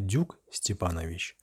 Дюк 0.00 0.38
Степанович. 0.50 1.36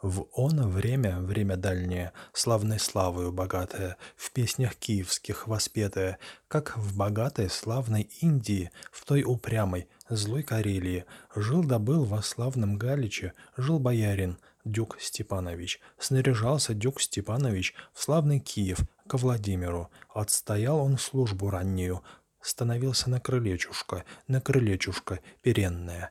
В 0.00 0.26
оно 0.36 0.68
время, 0.68 1.20
время 1.20 1.56
дальнее, 1.56 2.12
славной 2.32 2.78
славою 2.78 3.32
богатое, 3.32 3.96
в 4.16 4.32
песнях 4.32 4.74
киевских 4.74 5.46
воспетое, 5.46 6.18
как 6.48 6.76
в 6.76 6.96
богатой 6.96 7.48
славной 7.48 8.10
Индии, 8.20 8.70
в 8.90 9.04
той 9.04 9.22
упрямой, 9.22 9.88
злой 10.08 10.42
Карелии, 10.42 11.06
жил 11.34 11.64
да 11.64 11.78
был 11.78 12.04
во 12.04 12.22
славном 12.22 12.76
Галиче, 12.76 13.32
жил 13.56 13.78
боярин, 13.78 14.38
Дюк 14.64 14.98
Степанович. 15.00 15.80
Снаряжался 15.98 16.74
Дюк 16.74 17.00
Степанович 17.00 17.74
в 17.92 18.02
славный 18.02 18.40
Киев, 18.40 18.80
ко 19.06 19.18
Владимиру. 19.18 19.90
Отстоял 20.08 20.78
он 20.78 20.98
службу 20.98 21.50
раннюю, 21.50 22.02
становился 22.40 23.10
на 23.10 23.20
крылечушка, 23.20 24.04
на 24.26 24.40
крылечушка 24.40 25.20
перенная. 25.42 26.10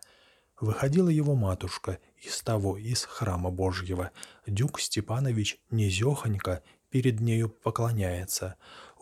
Выходила 0.60 1.10
его 1.10 1.36
матушка 1.36 2.00
из 2.18 2.42
того, 2.42 2.78
из 2.78 3.04
храма 3.04 3.50
Божьего. 3.50 4.12
Дюк 4.46 4.80
Степанович 4.80 5.60
низехонько 5.72 6.64
перед 6.90 7.20
нею 7.20 7.50
поклоняется. 7.50 8.56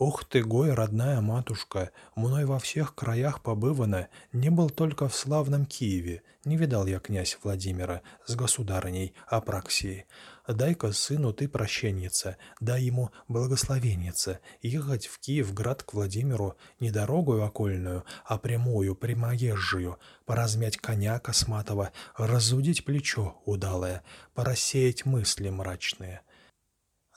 «Ох 0.04 0.24
ты, 0.24 0.42
гой, 0.42 0.74
родная 0.74 1.20
матушка, 1.20 1.92
мной 2.16 2.44
во 2.44 2.58
всех 2.58 2.96
краях 2.96 3.40
побывано, 3.40 4.08
не 4.32 4.50
был 4.50 4.68
только 4.68 5.08
в 5.08 5.14
славном 5.14 5.64
Киеве, 5.64 6.24
не 6.44 6.56
видал 6.56 6.88
я 6.88 6.98
князь 6.98 7.38
Владимира 7.40 8.02
с 8.26 8.34
государыней 8.34 9.14
Апраксией. 9.28 10.06
Дай-ка 10.48 10.90
сыну 10.90 11.32
ты 11.32 11.46
прощенница, 11.46 12.36
дай 12.58 12.82
ему 12.82 13.10
благословенница, 13.28 14.40
ехать 14.60 15.06
в 15.06 15.20
Киев 15.20 15.54
град 15.54 15.84
к 15.84 15.94
Владимиру 15.94 16.56
не 16.80 16.90
дорогою 16.90 17.44
окольную, 17.44 18.02
а 18.24 18.38
прямую, 18.38 18.96
прямоезжую, 18.96 20.00
поразмять 20.24 20.78
коня 20.78 21.20
косматого, 21.20 21.92
разудить 22.16 22.84
плечо 22.84 23.40
удалое, 23.44 24.02
порассеять 24.34 25.06
мысли 25.06 25.48
мрачные». 25.48 26.22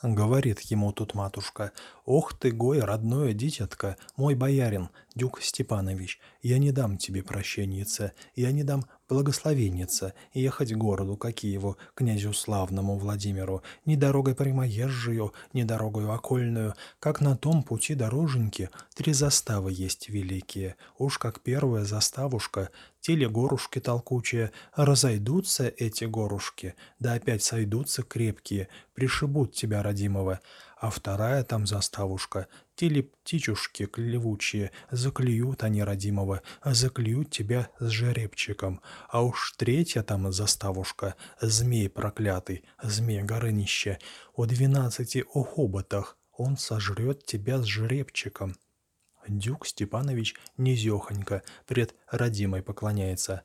Говорит 0.03 0.59
ему 0.59 0.91
тут 0.91 1.13
матушка, 1.13 1.71
«Ох 2.05 2.37
ты, 2.37 2.51
гой, 2.51 2.81
родное 2.81 3.33
дитятка, 3.33 3.97
мой 4.15 4.35
боярин, 4.35 4.89
Дюк 5.15 5.41
Степанович, 5.41 6.19
я 6.43 6.59
не 6.59 6.71
дам 6.71 6.97
тебе 6.99 7.23
прощенница, 7.23 8.11
я 8.35 8.51
не 8.51 8.63
дам 8.63 8.85
благословенница 9.09 10.13
ехать 10.33 10.75
городу 10.75 11.17
к 11.17 11.31
Киеву, 11.31 11.77
князю 11.95 12.33
славному 12.33 12.99
Владимиру, 12.99 13.63
ни 13.85 13.95
дорогой 13.95 14.35
прямоезжую, 14.35 15.33
ни 15.53 15.63
дорогою 15.63 16.11
окольную, 16.11 16.75
как 16.99 17.21
на 17.21 17.35
том 17.35 17.63
пути 17.63 17.95
дороженьки 17.95 18.69
три 18.93 19.13
заставы 19.13 19.71
есть 19.71 20.09
великие, 20.09 20.75
уж 20.99 21.17
как 21.17 21.41
первая 21.41 21.85
заставушка, 21.85 22.69
те 22.99 23.15
ли 23.15 23.25
горушки 23.25 23.79
толкучие, 23.79 24.51
разойдутся 24.75 25.67
эти 25.67 26.05
горушки, 26.05 26.75
да 26.99 27.13
опять 27.13 27.41
сойдутся 27.41 28.03
крепкие, 28.03 28.67
пришибут 28.93 29.53
тебя, 29.53 29.81
родимого, 29.81 30.39
а 30.85 30.91
вторая 30.91 31.43
там 31.43 31.65
заставушка, 31.65 32.47
те 32.75 32.89
ли 32.89 33.01
птичушки 33.01 33.87
клевучие, 33.87 34.69
заклюют 34.91 35.63
они 35.63 35.81
родимого, 35.83 36.43
заклюют 36.63 37.31
тебя 37.31 37.69
с 37.79 37.87
жеребчиком, 37.87 38.81
а 39.09 39.23
уж 39.23 39.55
третья 39.57 40.03
там 40.03 40.31
заставушка, 40.31 41.15
змей 41.41 41.89
проклятый, 41.89 42.65
змей 42.83 43.23
горынище, 43.23 43.97
о 44.35 44.45
двенадцати 44.45 45.25
о 45.33 45.43
хоботах, 45.43 46.17
он 46.37 46.55
сожрет 46.55 47.25
тебя 47.25 47.57
с 47.57 47.65
жеребчиком». 47.65 48.55
Дюк 49.27 49.65
Степанович 49.65 50.35
низехонько 50.55 51.41
пред 51.65 51.95
родимой 52.11 52.61
поклоняется. 52.61 53.41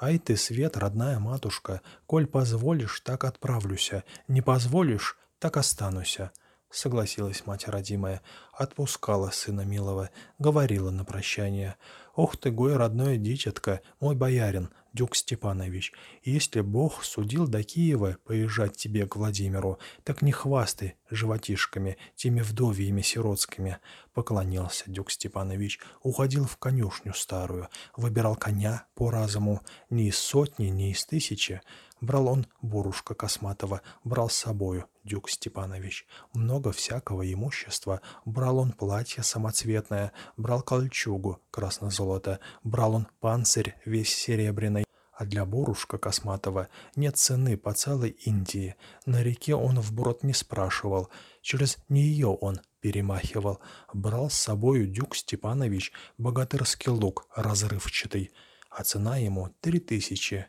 «Ай 0.00 0.18
ты, 0.18 0.34
свет, 0.38 0.78
родная 0.78 1.18
матушка, 1.18 1.82
коль 2.06 2.26
позволишь, 2.26 3.00
так 3.00 3.24
отправлюся, 3.24 4.02
не 4.28 4.40
позволишь, 4.40 5.18
так 5.38 5.58
остануся».— 5.58 6.32
согласилась 6.70 7.46
мать 7.46 7.68
родимая, 7.68 8.22
отпускала 8.52 9.30
сына 9.30 9.62
милого, 9.62 10.10
говорила 10.38 10.90
на 10.90 11.04
прощание. 11.04 11.76
«Ох 12.14 12.36
ты, 12.36 12.50
гой, 12.50 12.76
родное 12.76 13.16
дитятка, 13.16 13.80
мой 14.00 14.14
боярин, 14.14 14.70
Дюк 14.92 15.14
Степанович, 15.14 15.92
если 16.24 16.60
Бог 16.60 17.04
судил 17.04 17.46
до 17.46 17.62
Киева 17.62 18.16
поезжать 18.24 18.76
тебе 18.76 19.06
к 19.06 19.14
Владимиру, 19.14 19.78
так 20.02 20.20
не 20.20 20.32
хвастай 20.32 20.96
животишками, 21.10 21.96
теми 22.16 22.40
вдовьями 22.40 23.02
сиротскими». 23.02 23.78
Поклонился 24.12 24.84
Дюк 24.88 25.10
Степанович, 25.10 25.78
уходил 26.02 26.44
в 26.44 26.56
конюшню 26.56 27.14
старую, 27.14 27.68
выбирал 27.96 28.34
коня 28.34 28.84
по 28.94 29.10
разуму, 29.10 29.60
не 29.88 30.08
из 30.08 30.18
сотни, 30.18 30.66
не 30.66 30.90
из 30.90 31.04
тысячи, 31.06 31.62
Брал 32.00 32.28
он 32.28 32.46
бурушка 32.62 33.14
косматого, 33.14 33.82
брал 34.04 34.30
с 34.30 34.36
собою 34.36 34.86
Дюк 35.10 35.28
Степанович. 35.28 36.06
Много 36.32 36.70
всякого 36.70 37.30
имущества. 37.30 38.00
Брал 38.24 38.58
он 38.58 38.70
платье 38.70 39.24
самоцветное, 39.24 40.12
брал 40.36 40.62
кольчугу 40.62 41.42
красно-золото, 41.50 42.38
брал 42.62 42.94
он 42.94 43.08
панцирь 43.18 43.74
весь 43.84 44.14
серебряный. 44.14 44.84
А 45.12 45.24
для 45.26 45.44
бурушка 45.44 45.98
косматого 45.98 46.68
нет 46.94 47.16
цены 47.16 47.56
по 47.56 47.74
целой 47.74 48.10
Индии. 48.10 48.76
На 49.04 49.22
реке 49.22 49.56
он 49.56 49.80
вброд 49.80 50.22
не 50.22 50.32
спрашивал, 50.32 51.10
через 51.42 51.76
нее 51.88 52.28
он 52.28 52.60
перемахивал. 52.80 53.58
Брал 53.92 54.30
с 54.30 54.34
собою 54.34 54.86
Дюк 54.86 55.16
Степанович 55.16 55.92
богатырский 56.18 56.92
лук 56.92 57.26
разрывчатый, 57.34 58.30
а 58.70 58.84
цена 58.84 59.16
ему 59.16 59.50
три 59.60 59.80
тысячи. 59.80 60.46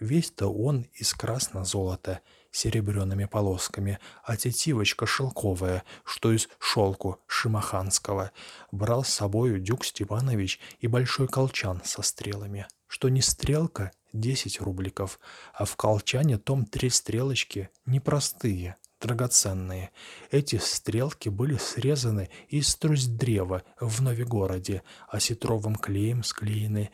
Весь-то 0.00 0.48
он 0.48 0.88
из 0.92 1.14
красно-золота, 1.14 2.20
серебряными 2.52 3.24
полосками, 3.24 3.98
а 4.22 4.36
тетивочка 4.36 5.06
шелковая, 5.06 5.82
что 6.04 6.32
из 6.32 6.48
шелку 6.58 7.18
шимаханского. 7.26 8.30
Брал 8.70 9.02
с 9.02 9.08
собою 9.08 9.58
Дюк 9.58 9.84
Степанович 9.84 10.60
и 10.78 10.86
большой 10.86 11.26
колчан 11.26 11.80
со 11.84 12.02
стрелами. 12.02 12.66
Что 12.86 13.08
не 13.08 13.22
стрелка— 13.22 13.90
десять 14.12 14.60
рубликов, 14.60 15.18
а 15.54 15.64
в 15.64 15.76
колчане 15.76 16.38
том 16.38 16.66
три 16.66 16.90
стрелочки 16.90 17.70
непростые, 17.86 18.76
драгоценные. 19.00 19.90
Эти 20.30 20.56
стрелки 20.56 21.28
были 21.28 21.56
срезаны 21.56 22.30
из 22.48 22.74
трусть 22.76 23.16
древа 23.16 23.62
в 23.80 24.00
Новигороде, 24.02 24.82
а 25.08 25.20
сетровым 25.20 25.74
клеем 25.74 26.22
склеены 26.22 26.90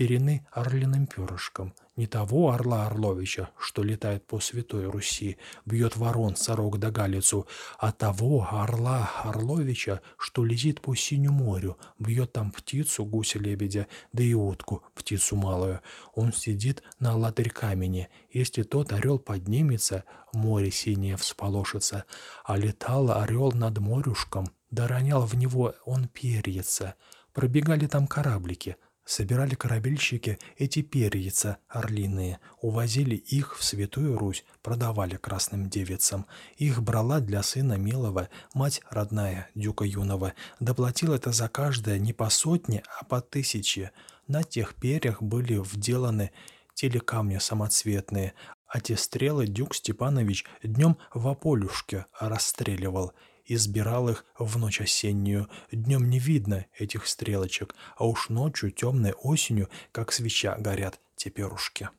перены 0.00 0.46
орлиным 0.50 1.06
перышком. 1.06 1.74
Не 1.94 2.06
того 2.06 2.52
орла 2.52 2.86
Орловича, 2.86 3.50
что 3.58 3.82
летает 3.82 4.26
по 4.26 4.40
Святой 4.40 4.86
Руси, 4.86 5.36
бьет 5.66 5.94
ворон, 5.98 6.36
сорок 6.36 6.78
да 6.78 6.90
галицу, 6.90 7.46
а 7.78 7.92
того 7.92 8.48
орла 8.50 9.10
Орловича, 9.24 10.00
что 10.16 10.42
летит 10.42 10.80
по 10.80 10.94
Синему 10.94 11.44
морю, 11.44 11.76
бьет 11.98 12.32
там 12.32 12.50
птицу, 12.50 13.04
гуся-лебедя, 13.04 13.88
да 14.14 14.22
и 14.22 14.32
утку, 14.32 14.82
птицу 14.94 15.36
малую. 15.36 15.82
Он 16.14 16.32
сидит 16.32 16.82
на 16.98 17.14
ладырь 17.14 17.50
камени. 17.50 18.08
Если 18.30 18.62
тот 18.62 18.94
орел 18.94 19.18
поднимется, 19.18 20.04
море 20.32 20.70
синее 20.70 21.18
всполошится, 21.18 22.06
а 22.46 22.56
летал 22.56 23.10
орел 23.10 23.52
над 23.52 23.76
морюшком, 23.80 24.48
да 24.70 24.88
ронял 24.88 25.26
в 25.26 25.34
него 25.34 25.74
он 25.84 26.08
перьяца. 26.08 26.94
Пробегали 27.34 27.86
там 27.86 28.06
кораблики— 28.06 28.76
Собирали 29.04 29.54
корабельщики 29.54 30.38
эти 30.56 30.82
перьица 30.82 31.58
орлиные, 31.68 32.38
увозили 32.60 33.16
их 33.16 33.58
в 33.58 33.64
Святую 33.64 34.16
Русь, 34.16 34.44
продавали 34.62 35.16
красным 35.16 35.68
девицам. 35.68 36.26
Их 36.56 36.82
брала 36.82 37.20
для 37.20 37.42
сына 37.42 37.74
милого 37.74 38.28
мать 38.54 38.82
родная, 38.90 39.48
дюка 39.54 39.84
юного, 39.84 40.34
доплатила 40.60 41.14
это 41.14 41.32
за 41.32 41.48
каждое 41.48 41.98
не 41.98 42.12
по 42.12 42.30
сотне, 42.30 42.82
а 43.00 43.04
по 43.04 43.20
тысяче. 43.20 43.90
На 44.28 44.44
тех 44.44 44.76
перьях 44.76 45.22
были 45.22 45.54
вделаны 45.54 46.30
телекамни 46.74 47.38
самоцветные, 47.38 48.34
а 48.66 48.80
те 48.80 48.96
стрелы 48.96 49.46
Дюк 49.46 49.74
Степанович 49.74 50.44
днем 50.62 50.96
в 51.12 51.26
Аполюшке 51.26 52.06
расстреливал– 52.20 53.12
избирал 53.54 54.08
их 54.08 54.24
в 54.38 54.58
ночь 54.58 54.80
осеннюю. 54.80 55.48
Днем 55.70 56.08
не 56.08 56.18
видно 56.18 56.66
этих 56.78 57.06
стрелочек, 57.06 57.74
а 57.96 58.06
уж 58.06 58.28
ночью, 58.28 58.70
темной 58.70 59.12
осенью, 59.12 59.68
как 59.92 60.12
свеча 60.12 60.56
горят 60.56 61.00
те 61.16 61.30
перушки. 61.30 61.90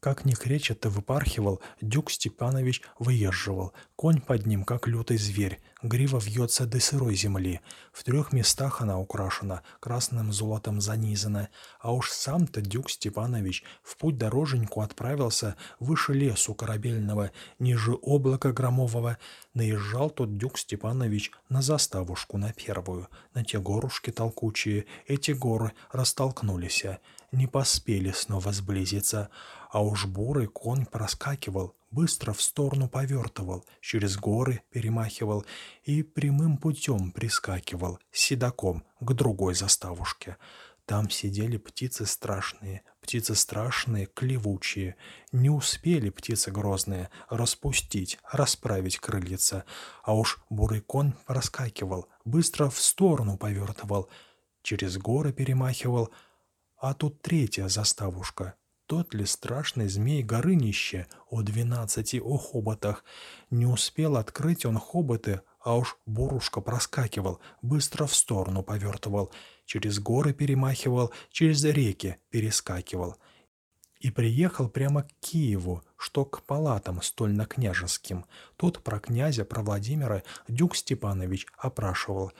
Как 0.00 0.24
ни 0.24 0.32
кречет-то 0.32 0.90
выпархивал, 0.90 1.60
Дюк 1.80 2.12
Степанович 2.12 2.82
выезживал. 3.00 3.72
Конь 3.96 4.20
под 4.20 4.46
ним, 4.46 4.62
как 4.62 4.86
лютый 4.86 5.18
зверь. 5.18 5.60
Грива 5.82 6.18
вьется 6.18 6.66
до 6.66 6.78
сырой 6.78 7.16
земли. 7.16 7.60
В 7.92 8.04
трех 8.04 8.32
местах 8.32 8.80
она 8.80 9.00
украшена, 9.00 9.62
красным 9.80 10.32
золотом 10.32 10.80
занизана. 10.80 11.48
А 11.80 11.92
уж 11.92 12.12
сам-то 12.12 12.60
Дюк 12.60 12.90
Степанович 12.90 13.64
в 13.82 13.96
путь 13.96 14.18
дороженьку 14.18 14.82
отправился 14.82 15.56
выше 15.80 16.14
лесу 16.14 16.54
корабельного, 16.54 17.32
ниже 17.58 17.94
облака 17.94 18.52
громового. 18.52 19.18
Наезжал 19.54 20.10
тот 20.10 20.38
Дюк 20.38 20.58
Степанович 20.58 21.32
на 21.48 21.60
заставушку, 21.60 22.38
на 22.38 22.52
первую. 22.52 23.08
На 23.34 23.44
те 23.44 23.58
горушки 23.58 24.12
толкучие. 24.12 24.86
Эти 25.08 25.32
горы 25.32 25.72
растолкнулись. 25.90 26.84
Не 27.32 27.46
поспели 27.46 28.10
снова 28.10 28.52
сблизиться, 28.52 29.30
а 29.70 29.82
уж 29.82 30.06
бурый 30.06 30.46
конь 30.46 30.86
проскакивал, 30.86 31.74
быстро 31.90 32.32
в 32.32 32.42
сторону 32.42 32.88
повертывал, 32.88 33.64
через 33.80 34.16
горы 34.16 34.62
перемахивал 34.70 35.44
и 35.84 36.02
прямым 36.02 36.56
путем 36.58 37.12
прискакивал, 37.12 37.98
седаком, 38.10 38.84
к 39.00 39.12
другой 39.12 39.54
заставушке. 39.54 40.36
Там 40.88 41.10
сидели 41.10 41.58
птицы 41.58 42.06
страшные, 42.06 42.82
птицы 43.02 43.34
страшные, 43.34 44.06
клевучие. 44.06 44.96
Не 45.32 45.50
успели 45.50 46.08
птицы 46.08 46.50
грозные 46.50 47.10
распустить, 47.28 48.18
расправить 48.32 48.98
крыльица, 48.98 49.66
а 50.02 50.14
уж 50.14 50.38
бурый 50.48 50.80
конь 50.80 51.12
проскакивал, 51.26 52.08
быстро 52.24 52.70
в 52.70 52.80
сторону 52.80 53.36
повертывал, 53.36 54.08
через 54.62 54.96
горы 54.96 55.34
перемахивал, 55.34 56.10
а 56.80 56.94
тут 56.94 57.22
третья 57.22 57.68
заставушка. 57.68 58.54
Тот 58.86 59.12
ли 59.12 59.26
страшный 59.26 59.88
змей 59.88 60.22
Горынище 60.22 61.06
о 61.28 61.42
двенадцати 61.42 62.16
о 62.16 62.38
хоботах? 62.38 63.04
Не 63.50 63.66
успел 63.66 64.16
открыть 64.16 64.64
он 64.64 64.78
хоботы, 64.78 65.42
а 65.60 65.76
уж 65.76 65.98
бурушка 66.06 66.62
проскакивал, 66.62 67.40
быстро 67.60 68.06
в 68.06 68.14
сторону 68.14 68.62
повертывал— 68.62 69.30
через 69.68 70.00
горы 70.00 70.32
перемахивал, 70.32 71.12
через 71.30 71.62
реки 71.62 72.16
перескакивал. 72.30 73.16
И 74.00 74.10
приехал 74.10 74.68
прямо 74.68 75.02
к 75.02 75.08
Киеву, 75.20 75.82
что 75.96 76.24
к 76.24 76.42
палатам 76.42 77.02
стольно-княжеским. 77.02 78.24
Тут 78.56 78.82
про 78.82 78.98
князя, 78.98 79.44
про 79.44 79.62
Владимира 79.62 80.22
Дюк 80.48 80.74
Степанович 80.74 81.46
опрашивал. 81.58 82.32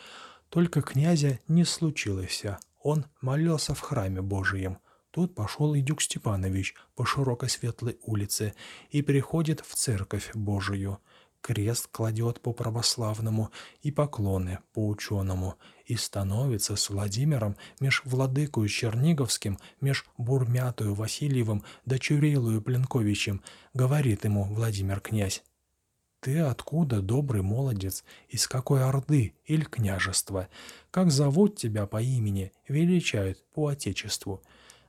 Только 0.48 0.82
князя 0.82 1.40
не 1.48 1.64
случилось, 1.64 2.44
он 2.82 3.06
молился 3.20 3.74
в 3.74 3.80
храме 3.80 4.22
Божием. 4.22 4.78
Тут 5.10 5.34
пошел 5.34 5.74
и 5.74 5.80
Дюк 5.80 6.02
Степанович 6.02 6.74
по 6.94 7.04
широкой 7.04 7.48
светлой 7.48 7.98
улице 8.02 8.54
и 8.90 9.02
приходит 9.02 9.60
в 9.60 9.74
церковь 9.74 10.30
Божию 10.34 11.00
крест 11.40 11.88
кладет 11.90 12.40
по 12.40 12.52
православному 12.52 13.50
и 13.82 13.90
поклоны 13.90 14.58
по 14.72 14.86
ученому, 14.86 15.56
и 15.86 15.96
становится 15.96 16.76
с 16.76 16.90
Владимиром 16.90 17.56
меж 17.80 18.02
владыкою 18.04 18.68
Черниговским, 18.68 19.58
меж 19.80 20.04
Бурмятою 20.18 20.94
Васильевым 20.94 21.64
да 21.86 21.98
Чурилою 21.98 22.60
Пленковичем, 22.60 23.42
говорит 23.72 24.24
ему 24.24 24.44
Владимир 24.44 25.00
князь. 25.00 25.42
«Ты 26.20 26.40
откуда, 26.40 27.00
добрый 27.00 27.42
молодец? 27.42 28.02
Из 28.28 28.48
какой 28.48 28.82
орды 28.82 29.34
или 29.46 29.62
княжества? 29.62 30.48
Как 30.90 31.12
зовут 31.12 31.56
тебя 31.56 31.86
по 31.86 32.02
имени? 32.02 32.52
Величают 32.66 33.44
по 33.54 33.68
отечеству?» 33.68 34.42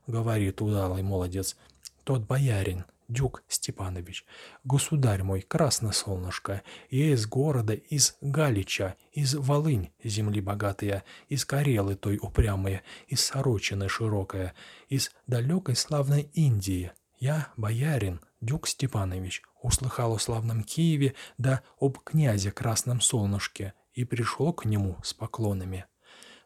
Говорит 0.07 0.61
удалый 0.61 1.03
молодец. 1.03 1.55
«Тот 2.03 2.23
боярин, 2.23 2.85
Дюк 3.09 3.43
Степанович, 3.47 4.23
государь 4.63 5.23
мой, 5.23 5.41
красное 5.41 5.91
солнышко, 5.91 6.61
я 6.91 7.13
из 7.13 7.25
города, 7.25 7.73
из 7.73 8.15
Галича, 8.21 8.95
из 9.11 9.33
Волынь, 9.33 9.91
земли 10.03 10.41
богатая, 10.41 11.03
из 11.27 11.43
Карелы 11.43 11.95
той 11.95 12.19
упрямые, 12.21 12.83
из 13.07 13.25
Сорочины 13.25 13.89
широкая, 13.89 14.53
из 14.89 15.11
далекой 15.25 15.75
славной 15.75 16.29
Индии. 16.33 16.91
Я, 17.19 17.49
боярин, 17.57 18.21
Дюк 18.41 18.67
Степанович, 18.67 19.41
услыхал 19.61 20.13
о 20.13 20.19
славном 20.19 20.63
Киеве, 20.63 21.15
да 21.37 21.61
об 21.79 21.97
князе 21.99 22.51
Красном 22.51 23.01
Солнышке, 23.01 23.73
и 23.93 24.05
пришел 24.05 24.53
к 24.53 24.65
нему 24.65 24.97
с 25.03 25.13
поклонами. 25.13 25.85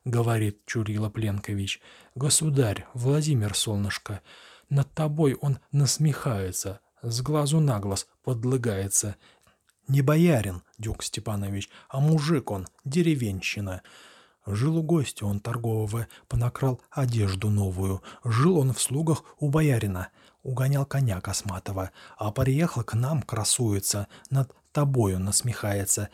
Говорит 0.05 0.65
Чурила 0.65 1.09
Пленкович, 1.09 1.81
государь, 2.15 2.85
Владимир 2.93 3.55
Солнышко, 3.55 4.21
над 4.69 4.91
тобой 4.93 5.35
он 5.35 5.59
насмехается, 5.71 6.81
с 7.01 7.21
глазу 7.21 7.59
на 7.59 7.79
глаз 7.79 8.07
подлыгается. 8.23 9.15
Не 9.87 10.01
боярин, 10.01 10.63
Дюк 10.77 11.03
Степанович, 11.03 11.69
а 11.89 11.99
мужик 11.99 12.51
он, 12.51 12.67
деревенщина. 12.83 13.81
Жил 14.45 14.77
у 14.77 14.83
гостя 14.83 15.25
он 15.25 15.39
торгового, 15.39 16.07
понакрал 16.27 16.81
одежду 16.91 17.49
новую. 17.49 18.01
Жил 18.23 18.57
он 18.57 18.73
в 18.73 18.81
слугах 18.81 19.23
у 19.39 19.49
боярина, 19.49 20.09
угонял 20.43 20.85
коня 20.85 21.21
косматого, 21.21 21.91
а 22.17 22.31
приехал 22.31 22.83
к 22.83 22.93
нам, 22.93 23.21
красуется, 23.21 24.07
над 24.29 24.53
тобою 24.73 25.19
насмехается, 25.19 26.09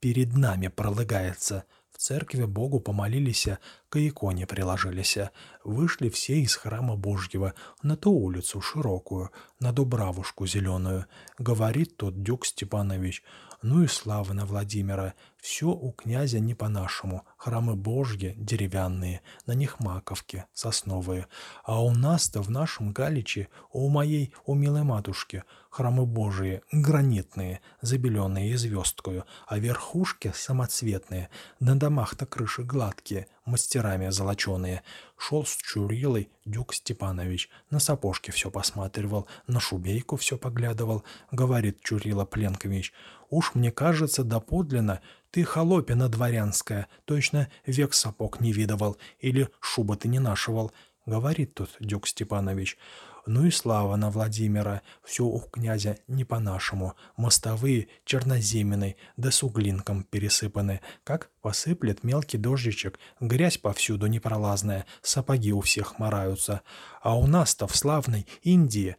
перед 0.00 0.36
нами 0.36 0.68
пролыгается. 0.68 1.64
В 1.90 1.98
церкви 1.98 2.44
Богу 2.44 2.80
помолились, 2.80 3.48
к 3.88 3.96
иконе 3.96 4.46
приложились. 4.46 5.18
Вышли 5.62 6.08
все 6.10 6.40
из 6.40 6.56
храма 6.56 6.96
Божьего 6.96 7.54
на 7.82 7.96
ту 7.96 8.10
улицу 8.10 8.60
широкую, 8.60 9.30
на 9.60 9.72
Дубравушку 9.72 10.46
зеленую. 10.46 11.06
Говорит 11.38 11.96
тот 11.96 12.22
Дюк 12.22 12.44
Степанович, 12.44 13.22
ну 13.62 13.84
и 13.84 13.86
слава 13.86 14.32
на 14.32 14.44
Владимира, 14.44 15.14
все 15.42 15.66
у 15.66 15.90
князя 15.90 16.38
не 16.38 16.54
по-нашему, 16.54 17.24
храмы 17.36 17.74
Божьи 17.74 18.32
деревянные, 18.38 19.22
на 19.44 19.52
них 19.52 19.80
маковки 19.80 20.44
сосновые. 20.54 21.26
А 21.64 21.82
у 21.82 21.90
нас-то 21.90 22.40
в 22.42 22.48
нашем 22.48 22.92
Галиче, 22.92 23.48
у 23.72 23.88
моей, 23.88 24.32
у 24.46 24.54
милой 24.54 24.84
матушки, 24.84 25.42
храмы 25.68 26.06
Божии 26.06 26.62
гранитные, 26.70 27.60
забеленные 27.80 28.50
и 28.50 28.54
звездкою, 28.54 29.24
а 29.48 29.58
верхушки 29.58 30.32
самоцветные, 30.32 31.28
на 31.58 31.76
домах-то 31.76 32.24
крыши 32.24 32.62
гладкие, 32.62 33.26
мастерами 33.44 34.10
золоченые. 34.10 34.82
Шел 35.16 35.44
с 35.44 35.56
Чурилой 35.56 36.30
Дюк 36.44 36.74
Степанович, 36.74 37.48
на 37.70 37.80
сапожки 37.80 38.30
все 38.30 38.50
посматривал, 38.50 39.26
на 39.46 39.58
шубейку 39.58 40.16
все 40.16 40.36
поглядывал. 40.36 41.02
Говорит 41.30 41.80
Чурила 41.80 42.24
Пленкович, 42.24 42.92
уж 43.30 43.54
мне 43.54 43.72
кажется 43.72 44.24
доподлинно, 44.24 45.00
ты 45.32 45.44
холопина 45.44 46.10
дворянская, 46.10 46.88
точно 47.06 47.48
век 47.64 47.94
сапог 47.94 48.40
не 48.40 48.52
видывал, 48.52 48.98
или 49.18 49.48
шуба 49.60 49.96
ты 49.96 50.08
не 50.08 50.18
нашивал. 50.18 50.72
Говорит 51.06 51.54
тут 51.54 51.70
Дюк 51.80 52.06
Степанович, 52.06 52.76
ну 53.24 53.46
и 53.46 53.50
слава 53.50 53.96
на 53.96 54.10
Владимира, 54.10 54.82
все 55.02 55.24
у 55.24 55.40
князя 55.40 55.96
не 56.06 56.24
по-нашему, 56.24 56.94
мостовые 57.16 57.88
черноземенной, 58.04 58.96
да 59.16 59.30
с 59.30 59.42
углинком 59.42 60.02
пересыпаны, 60.02 60.80
как 61.02 61.30
посыплет 61.40 62.04
мелкий 62.04 62.36
дождичек, 62.36 62.98
грязь 63.18 63.56
повсюду 63.56 64.08
непролазная, 64.08 64.84
сапоги 65.00 65.52
у 65.52 65.62
всех 65.62 65.98
мораются. 65.98 66.60
А 67.00 67.16
у 67.16 67.26
нас-то 67.26 67.66
в 67.66 67.74
славной 67.74 68.26
Индии 68.42 68.96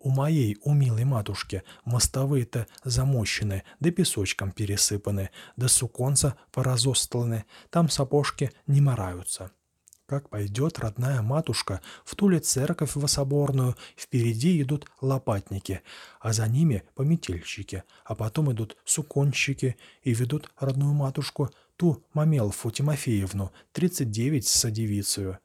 у 0.00 0.10
моей, 0.10 0.56
у 0.62 0.72
милой 0.72 1.04
матушки, 1.04 1.62
мостовые-то 1.84 2.66
замощены, 2.84 3.62
да 3.80 3.90
песочком 3.90 4.52
пересыпаны, 4.52 5.30
да 5.56 5.68
суконца 5.68 6.36
поразостланы, 6.52 7.44
там 7.70 7.88
сапожки 7.88 8.52
не 8.66 8.80
мораются. 8.80 9.50
Как 10.08 10.30
пойдет 10.30 10.78
родная 10.78 11.20
матушка 11.20 11.82
в 12.06 12.16
ту 12.16 12.30
ли 12.30 12.40
церковь 12.40 12.96
соборную, 13.08 13.76
впереди 13.94 14.62
идут 14.62 14.86
лопатники, 15.02 15.82
а 16.18 16.32
за 16.32 16.48
ними 16.48 16.82
пометельщики, 16.94 17.84
а 18.04 18.14
потом 18.14 18.50
идут 18.50 18.78
суконщики 18.86 19.76
и 20.02 20.14
ведут 20.14 20.50
родную 20.58 20.94
матушку, 20.94 21.50
ту 21.76 22.02
Мамелфу 22.14 22.70
Тимофеевну, 22.70 23.52
39 23.72 24.46
с 24.48 24.70
девицею. 24.70 25.38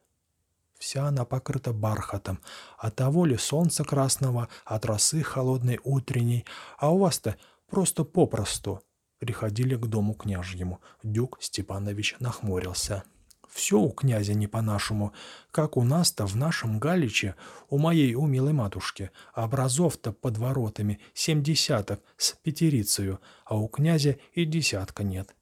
Вся 0.84 1.06
она 1.06 1.24
покрыта 1.24 1.72
бархатом, 1.72 2.40
от 2.76 2.94
того 2.96 3.24
ли 3.24 3.38
солнца 3.38 3.84
красного, 3.84 4.50
от 4.66 4.84
росы 4.84 5.22
холодной 5.22 5.80
утренней, 5.82 6.44
а 6.76 6.90
у 6.90 6.98
вас-то 6.98 7.36
просто 7.70 8.04
попросту. 8.04 8.82
Приходили 9.18 9.76
к 9.76 9.86
дому 9.86 10.12
княжьему. 10.12 10.82
Дюк 11.02 11.38
Степанович 11.40 12.16
нахмурился. 12.20 13.02
Все 13.48 13.80
у 13.80 13.88
князя 13.92 14.34
не 14.34 14.46
по-нашему, 14.46 15.14
как 15.50 15.78
у 15.78 15.84
нас-то 15.84 16.26
в 16.26 16.36
нашем 16.36 16.78
Галиче, 16.78 17.34
у 17.70 17.78
моей 17.78 18.14
у 18.14 18.26
милой 18.26 18.52
матушки, 18.52 19.10
образов-то 19.34 20.12
под 20.12 20.36
воротами 20.36 21.00
семь 21.14 21.42
десяток 21.42 22.02
с 22.18 22.32
пятерицею, 22.42 23.20
а 23.46 23.56
у 23.56 23.68
князя 23.68 24.18
и 24.34 24.44
десятка 24.44 25.02
нет. 25.02 25.34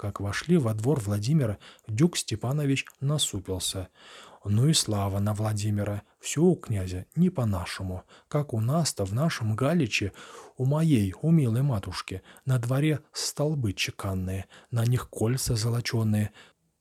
Как 0.00 0.18
вошли 0.18 0.56
во 0.56 0.72
двор 0.72 0.98
Владимира, 0.98 1.58
Дюк 1.86 2.16
Степанович 2.16 2.86
насупился. 3.00 3.88
Ну 4.46 4.66
и 4.66 4.72
слава 4.72 5.18
на 5.18 5.34
Владимира, 5.34 6.04
все 6.20 6.40
у 6.40 6.56
князя 6.56 7.04
не 7.16 7.28
по-нашему, 7.28 8.04
как 8.28 8.54
у 8.54 8.60
нас-то 8.62 9.04
в 9.04 9.12
нашем 9.12 9.54
Галиче, 9.54 10.14
у 10.56 10.64
моей, 10.64 11.14
у 11.20 11.30
милой 11.30 11.60
матушки, 11.60 12.22
на 12.46 12.58
дворе 12.58 13.00
столбы 13.12 13.74
чеканные, 13.74 14.46
на 14.70 14.86
них 14.86 15.10
кольца 15.10 15.54
золоченые, 15.54 16.32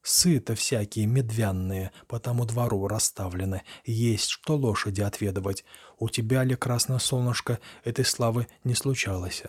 Сыто 0.01 0.55
всякие 0.55 1.05
медвянные 1.05 1.91
по 2.07 2.21
тому 2.21 2.45
двору 2.45 2.87
расставлены, 2.87 3.63
есть 3.83 4.29
что 4.29 4.55
лошади 4.55 5.01
отведывать. 5.01 5.65
У 5.97 6.07
тебя 6.07 6.45
ли, 6.45 6.55
красное 6.55 6.99
солнышко, 6.99 7.59
этой 7.83 8.05
славы 8.05 8.47
не 8.63 8.75
случалось. 8.75 9.43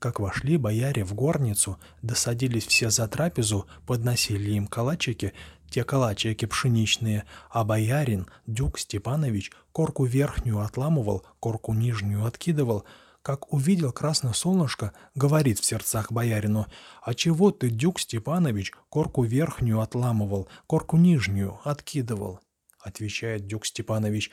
Как 0.00 0.18
вошли 0.18 0.56
бояре 0.56 1.04
в 1.04 1.12
горницу, 1.12 1.78
досадились 2.00 2.66
все 2.66 2.88
за 2.88 3.06
трапезу, 3.06 3.66
подносили 3.86 4.52
им 4.52 4.66
калачики, 4.66 5.34
те 5.68 5.84
калачики 5.84 6.46
пшеничные, 6.46 7.24
а 7.50 7.64
боярин, 7.64 8.26
Дюк 8.46 8.78
Степанович, 8.78 9.52
корку 9.72 10.06
верхнюю 10.06 10.60
отламывал, 10.60 11.26
корку 11.38 11.74
нижнюю 11.74 12.24
откидывал. 12.24 12.86
Как 13.20 13.52
увидел 13.52 13.92
красное 13.92 14.32
солнышко, 14.32 14.94
говорит 15.14 15.58
в 15.58 15.66
сердцах 15.66 16.10
боярину, 16.10 16.66
«А 17.02 17.12
чего 17.12 17.50
ты, 17.50 17.68
Дюк 17.68 18.00
Степанович, 18.00 18.72
корку 18.88 19.22
верхнюю 19.22 19.82
отламывал, 19.82 20.48
корку 20.66 20.96
нижнюю 20.96 21.58
откидывал?» 21.62 22.40
Отвечает 22.82 23.46
Дюк 23.46 23.66
Степанович, 23.66 24.30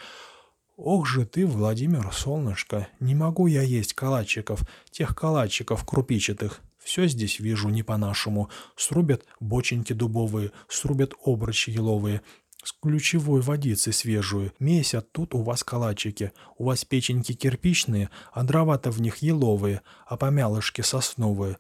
«Ох 0.78 1.06
же 1.06 1.26
ты, 1.26 1.46
Владимир, 1.46 2.14
солнышко, 2.14 2.88
не 3.00 3.16
могу 3.16 3.48
я 3.48 3.62
есть 3.62 3.94
калачиков, 3.94 4.62
тех 4.92 5.16
калачиков 5.16 5.84
крупичатых, 5.84 6.62
все 6.88 7.06
здесь 7.08 7.42
вижу 7.42 7.68
не 7.68 7.84
по-нашему. 7.84 8.50
Срубят 8.78 9.26
боченьки 9.42 9.92
дубовые, 9.92 10.54
срубят 10.70 11.14
обручи 11.22 11.70
еловые, 11.70 12.22
с 12.64 12.72
ключевой 12.72 13.42
водицей 13.42 13.92
свежую. 13.92 14.54
Месят 14.60 15.12
тут 15.12 15.36
у 15.36 15.42
вас 15.42 15.66
калачики. 15.66 16.32
У 16.58 16.64
вас 16.64 16.86
печеньки 16.86 17.34
кирпичные, 17.34 18.10
а 18.32 18.44
дрова-то 18.44 18.90
в 18.90 19.02
них 19.02 19.18
еловые, 19.18 19.82
а 20.06 20.16
помялышки 20.16 20.80
сосновые. 20.80 21.58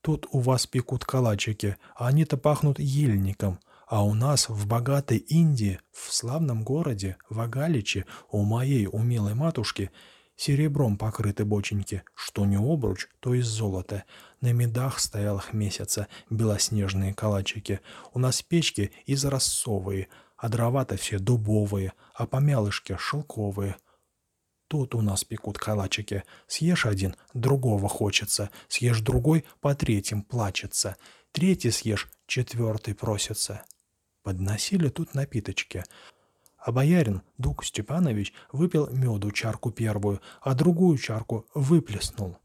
Тут 0.00 0.26
у 0.32 0.38
вас 0.38 0.66
пекут 0.66 1.04
калачики, 1.04 1.76
а 1.94 2.06
они-то 2.06 2.38
пахнут 2.38 2.78
ельником. 2.78 3.58
А 3.86 4.04
у 4.04 4.14
нас 4.14 4.48
в 4.48 4.66
богатой 4.66 5.18
Индии, 5.18 5.80
в 5.92 6.12
славном 6.12 6.64
городе, 6.64 7.16
в 7.28 7.40
Агаличе, 7.40 8.06
у 8.30 8.42
моей 8.42 8.86
умелой 8.86 9.34
матушки– 9.34 9.90
Серебром 10.36 10.98
покрыты 10.98 11.44
боченьки, 11.44 12.02
что 12.14 12.44
не 12.44 12.56
обруч, 12.56 13.06
то 13.20 13.34
из 13.34 13.46
золота. 13.46 14.04
На 14.40 14.52
медах 14.52 14.98
стоялых 14.98 15.52
месяца 15.52 16.08
белоснежные 16.28 17.14
калачики. 17.14 17.80
У 18.12 18.18
нас 18.18 18.42
печки 18.42 18.92
из 19.06 19.24
рассовые, 19.24 20.08
а 20.36 20.48
дрова-то 20.48 20.96
все 20.96 21.18
дубовые, 21.18 21.92
а 22.14 22.26
помялышки 22.26 22.96
шелковые. 22.98 23.76
Тут 24.66 24.94
у 24.96 25.02
нас 25.02 25.22
пекут 25.22 25.56
калачики. 25.58 26.24
Съешь 26.48 26.84
один, 26.84 27.14
другого 27.32 27.88
хочется. 27.88 28.50
Съешь 28.66 29.00
другой, 29.00 29.44
по 29.60 29.74
третьим 29.74 30.22
плачется. 30.22 30.96
Третий 31.30 31.70
съешь, 31.70 32.08
четвертый 32.26 32.94
просится. 32.94 33.62
Подносили 34.24 34.88
тут 34.88 35.14
напиточки. 35.14 35.84
А 36.56 36.72
боярин, 36.72 37.20
Дук 37.36 37.62
Степанович, 37.62 38.32
выпил 38.52 38.88
меду 38.88 39.30
чарку 39.30 39.70
первую, 39.70 40.22
а 40.40 40.54
другую 40.54 40.96
чарку 40.96 41.46
выплеснул. 41.54 42.38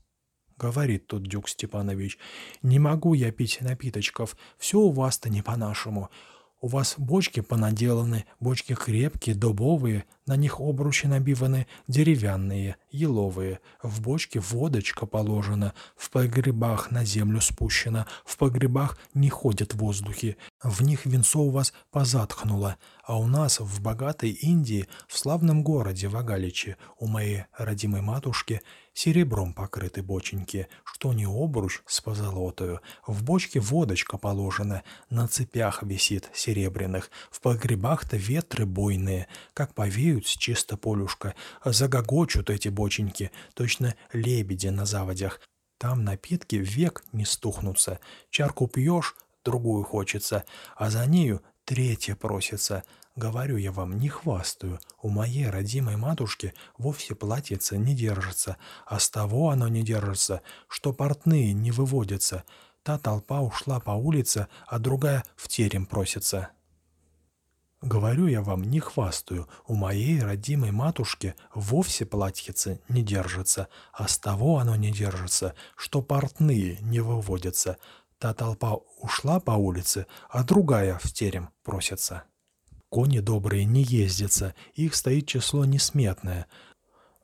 Говорит 0.58 1.08
тут 1.08 1.24
Дюк 1.24 1.48
Степанович, 1.48 2.18
«Не 2.62 2.80
могу 2.80 3.14
я 3.14 3.32
пить 3.32 3.60
напиточков, 3.62 4.36
все 4.58 4.78
у 4.78 4.92
вас-то 4.92 5.30
не 5.30 5.42
по-нашему. 5.42 6.10
У 6.60 6.68
вас 6.68 6.96
бочки 6.98 7.40
понаделаны, 7.40 8.26
бочки 8.42 8.76
крепкие, 8.76 9.36
дубовые, 9.36 10.04
на 10.30 10.36
них 10.36 10.60
обручи 10.60 11.08
набиваны, 11.08 11.66
деревянные, 11.88 12.76
еловые. 12.92 13.62
В 13.82 14.00
бочке 14.00 14.40
водочка 14.40 15.08
положена, 15.08 15.74
в 15.98 16.12
погребах 16.12 16.92
на 16.92 17.04
землю 17.04 17.42
спущена, 17.42 18.06
в 18.26 18.38
погребах 18.38 19.00
не 19.16 19.30
ходят 19.30 19.74
воздухи. 19.74 20.38
В 20.62 20.84
них 20.84 21.08
венцо 21.08 21.40
у 21.40 21.50
вас 21.50 21.74
позатхнуло, 21.90 22.78
а 23.04 23.18
у 23.18 23.26
нас 23.26 23.60
в 23.60 23.82
богатой 23.82 24.30
Индии, 24.30 24.88
в 25.08 25.18
славном 25.18 25.64
городе 25.64 26.08
Вагаличе, 26.08 26.78
у 27.00 27.08
моей 27.08 27.46
родимой 27.58 28.02
матушки, 28.02 28.62
серебром 28.94 29.54
покрыты 29.54 30.04
боченьки, 30.04 30.68
что 30.84 31.14
не 31.14 31.26
обруч 31.26 31.82
с 31.88 32.02
позолотою. 32.02 32.82
В 33.08 33.24
бочке 33.24 33.60
водочка 33.60 34.18
положена, 34.18 34.84
на 35.10 35.28
цепях 35.28 35.84
висит 35.84 36.30
серебряных, 36.34 37.10
в 37.32 37.40
погребах-то 37.40 38.18
ветры 38.18 38.66
бойные, 38.66 39.28
как 39.54 39.74
повеют 39.74 40.19
с 40.28 40.38
чисто 40.38 40.78
полюшка, 40.78 41.36
загогочут 41.64 42.50
эти 42.50 42.70
боченьки, 42.70 43.32
точно 43.54 43.96
лебеди 44.14 44.68
на 44.68 44.86
заводях. 44.86 45.40
Там 45.78 46.04
напитки 46.04 46.56
век 46.56 47.04
не 47.14 47.26
стухнутся. 47.26 48.00
Чарку 48.30 48.68
пьешь, 48.68 49.16
другую 49.46 49.84
хочется, 49.84 50.44
а 50.76 50.90
за 50.90 51.06
нею 51.06 51.42
третья 51.64 52.16
просится. 52.16 52.84
Говорю 53.16 53.58
я 53.58 53.72
вам, 53.72 53.98
не 53.98 54.10
хвастаю, 54.10 54.80
у 55.02 55.10
моей 55.10 55.50
родимой 55.50 55.98
матушки 55.98 56.54
вовсе 56.78 57.16
платьице 57.16 57.78
не 57.78 57.96
держится, 57.96 58.58
а 58.86 59.00
с 59.00 59.10
того 59.10 59.50
оно 59.50 59.68
не 59.68 59.84
держится, 59.84 60.42
что 60.68 60.94
портные 60.94 61.54
не 61.54 61.72
выводятся. 61.72 62.44
Та 62.84 62.98
толпа 62.98 63.42
ушла 63.42 63.80
по 63.80 63.92
улице, 63.92 64.48
а 64.68 64.80
другая 64.80 65.24
в 65.36 65.48
терем 65.48 65.86
просится. 65.86 66.50
Говорю 67.82 68.28
я 68.28 68.42
вам, 68.42 68.64
не 68.64 68.82
хвастаю, 68.82 69.48
у 69.66 69.74
моей 69.74 70.22
родимой 70.22 70.72
матушки 70.72 71.36
вовсе 71.56 72.06
платьице 72.06 72.82
не 72.90 73.04
держится, 73.04 73.70
а 73.94 74.10
с 74.10 74.18
того 74.18 74.58
оно 74.58 74.76
не 74.76 74.92
держится, 74.92 75.56
что 75.78 76.02
портные 76.02 76.78
не 76.82 77.00
выводятся. 77.00 77.78
Та 78.18 78.34
толпа 78.34 78.76
ушла 79.02 79.40
по 79.40 79.52
улице, 79.52 80.08
а 80.30 80.44
другая 80.44 81.00
в 81.02 81.14
терем 81.14 81.52
просится. 81.64 82.24
Кони 82.90 83.20
добрые 83.20 83.64
не 83.64 83.84
ездятся, 83.84 84.56
их 84.74 84.94
стоит 84.94 85.28
число 85.28 85.64
несметное. 85.64 86.48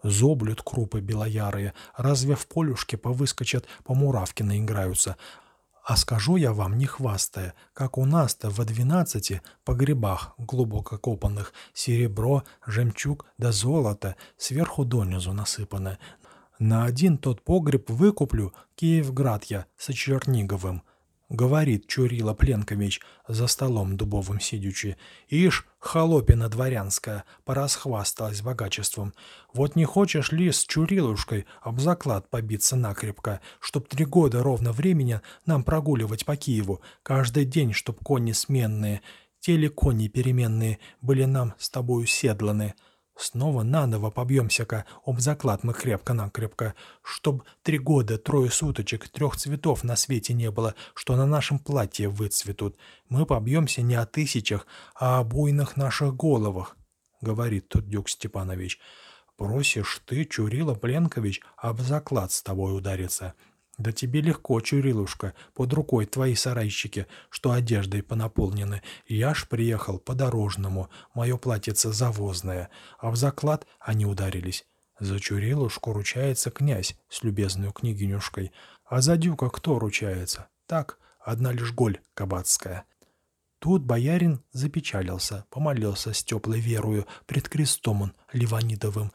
Зоблют 0.04 0.62
крупы 0.62 1.02
белоярые, 1.02 1.74
разве 1.98 2.36
в 2.36 2.48
полюшке 2.48 2.96
повыскочат, 2.96 3.66
по 3.84 3.94
муравке 3.94 4.46
наиграются. 4.46 5.18
А 5.86 5.98
скажу 5.98 6.36
я 6.36 6.52
вам, 6.52 6.80
не 6.80 6.88
хвастая, 6.88 7.54
как 7.74 8.00
у 8.00 8.06
нас-то 8.06 8.50
во 8.50 8.66
двенадцати 8.66 9.44
погребах 9.64 10.34
глубоко 10.40 10.98
копанных 10.98 11.54
серебро, 11.76 12.44
жемчуг 12.66 13.28
да 13.38 13.52
золото 13.52 14.16
сверху 14.36 14.84
донизу 14.84 15.32
насыпано. 15.32 16.00
На 16.58 16.86
один 16.86 17.20
тот 17.20 17.44
погреб 17.44 17.92
выкуплю 17.92 18.52
Киевград 18.76 19.44
я 19.44 19.68
с 19.78 19.94
Черниговым. 19.94 20.82
Говорит 21.30 21.88
Чурила 21.88 22.36
Пленкович, 22.36 23.02
за 23.28 23.48
столом 23.48 23.98
дубовым 23.98 24.40
сидячи. 24.40 24.96
Ишь, 25.28 25.66
холопина 25.80 26.50
дворянская, 26.50 27.24
порасхвасталась 27.46 28.44
богачеством. 28.44 29.12
Вот 29.52 29.76
не 29.76 29.86
хочешь 29.86 30.32
ли 30.32 30.52
с 30.52 30.64
Чурилушкой 30.66 31.48
об 31.62 31.80
заклад 31.80 32.30
побиться 32.30 32.76
накрепко, 32.76 33.42
чтоб 33.60 33.88
три 33.88 34.06
года 34.06 34.44
ровно 34.44 34.72
времени 34.72 35.20
нам 35.48 35.64
прогуливать 35.64 36.26
по 36.26 36.36
Киеву, 36.36 36.82
каждый 37.02 37.46
день, 37.46 37.74
чтоб 37.74 38.00
кони 38.04 38.32
сменные, 38.32 39.02
те 39.40 39.58
ли 39.58 39.68
кони 39.68 40.08
переменные 40.08 40.78
были 41.02 41.26
нам 41.26 41.56
с 41.58 41.72
тобою 41.72 42.06
седланы, 42.06 42.76
Снова 43.18 43.64
наново 43.64 44.10
побьемся-ка 44.12 44.86
об 45.06 45.22
заклад 45.22 45.64
мы 45.64 45.74
крепко-накрепко, 45.74 46.74
чтоб 47.02 47.44
три 47.64 47.78
года, 47.78 48.18
трое 48.18 48.52
суточек, 48.52 49.08
трех 49.08 49.38
цветов 49.38 49.84
на 49.84 49.96
свете 49.96 50.34
не 50.34 50.52
было, 50.52 50.76
что 50.94 51.16
на 51.16 51.26
нашем 51.26 51.60
платье 51.60 52.10
выцветут. 52.10 52.78
Мы 53.08 53.26
побьемся 53.26 53.82
не 53.82 53.96
о 53.96 54.06
тысячах, 54.06 54.68
а 54.96 55.20
о 55.20 55.24
буйных 55.24 55.78
наших 55.78 56.16
головах,— 56.16 56.76
говорит 57.22 57.70
тут 57.70 57.88
Дюк 57.88 58.10
Степанович. 58.10 58.80
Просишь 59.38 60.02
ты, 60.06 60.24
Чурила 60.26 60.76
Пленкович, 60.76 61.42
об 61.58 61.82
заклад 61.82 62.32
с 62.32 62.42
тобой 62.42 62.78
удариться. 62.78 63.34
Да 63.78 63.92
тебе 63.92 64.22
легко, 64.22 64.62
Чурилушка, 64.62 65.34
под 65.54 65.74
рукой 65.74 66.06
твои 66.06 66.34
сарайщики, 66.36 67.08
что 67.30 67.52
одеждой 67.52 68.04
понаполнены. 68.04 68.82
Я 69.06 69.34
ж 69.34 69.48
приехал 69.50 70.00
по-дорожному, 70.00 70.90
мое 71.14 71.38
платьице 71.38 71.92
завозное, 71.92 72.70
а 73.00 73.12
в 73.12 73.18
заклад 73.18 73.68
они 73.80 74.06
ударились. 74.06 74.66
За 75.00 75.20
Чурилушку 75.20 75.92
ручается 75.92 76.52
князь 76.52 76.96
с 77.10 77.24
любезной 77.24 77.74
княгинюшкой, 77.74 78.54
а 78.86 79.02
за 79.02 79.18
дюка 79.18 79.50
кто 79.50 79.78
ручается? 79.78 80.48
Так, 80.68 80.98
одна 81.20 81.52
лишь 81.52 81.74
голь 81.74 82.00
кабацкая. 82.14 82.86
Тут 83.60 83.84
боярин 83.84 84.42
запечалился, 84.54 85.46
помолился 85.50 86.14
с 86.14 86.24
теплой 86.24 86.60
верою 86.60 87.08
пред 87.26 87.50
крестом 87.50 88.04
он 88.04 88.14
Ливанидовым, 88.32 89.12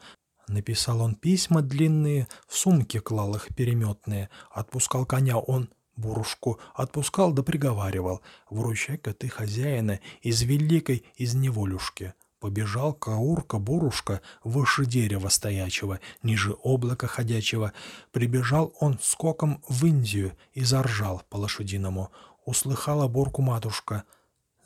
Написал 0.51 0.99
он 0.99 1.15
письма 1.15 1.61
длинные, 1.61 2.27
в 2.45 2.57
сумке 2.57 2.99
клал 2.99 3.35
их 3.35 3.47
переметные. 3.55 4.29
Отпускал 4.51 5.05
коня 5.05 5.37
он, 5.37 5.69
бурушку, 5.95 6.59
отпускал 6.75 7.31
да 7.31 7.41
приговаривал. 7.41 8.21
Вручай-ка 8.49 9.13
ты 9.13 9.29
хозяина 9.29 10.01
из 10.21 10.41
великой, 10.41 11.05
из 11.15 11.35
неволюшки. 11.35 12.13
Побежал 12.41 12.93
Каурка-бурушка 12.93 14.19
выше 14.43 14.85
дерева 14.85 15.29
стоячего, 15.29 16.01
ниже 16.21 16.53
облака 16.63 17.07
ходячего. 17.07 17.71
Прибежал 18.11 18.73
он 18.81 18.99
скоком 19.01 19.63
в 19.69 19.85
Индию 19.85 20.33
и 20.51 20.65
заржал 20.65 21.23
по-лошадиному. 21.29 22.11
Услыхала 22.43 23.07
бурку 23.07 23.41
матушка— 23.41 24.03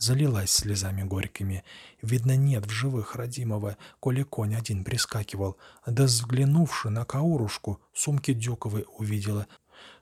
залилась 0.05 0.51
слезами 0.51 1.03
горькими. 1.03 1.63
Видно, 2.01 2.38
нет 2.38 2.65
в 2.65 2.69
живых 2.69 3.15
родимого, 3.15 3.75
коли 4.00 4.21
конь 4.24 4.55
один 4.55 4.83
прискакивал. 4.83 5.57
Да 5.88 6.03
взглянувши 6.03 6.89
на 6.89 7.05
Каурушку, 7.05 7.79
сумки 7.93 8.33
Дюковой 8.33 8.85
увидела. 9.00 9.47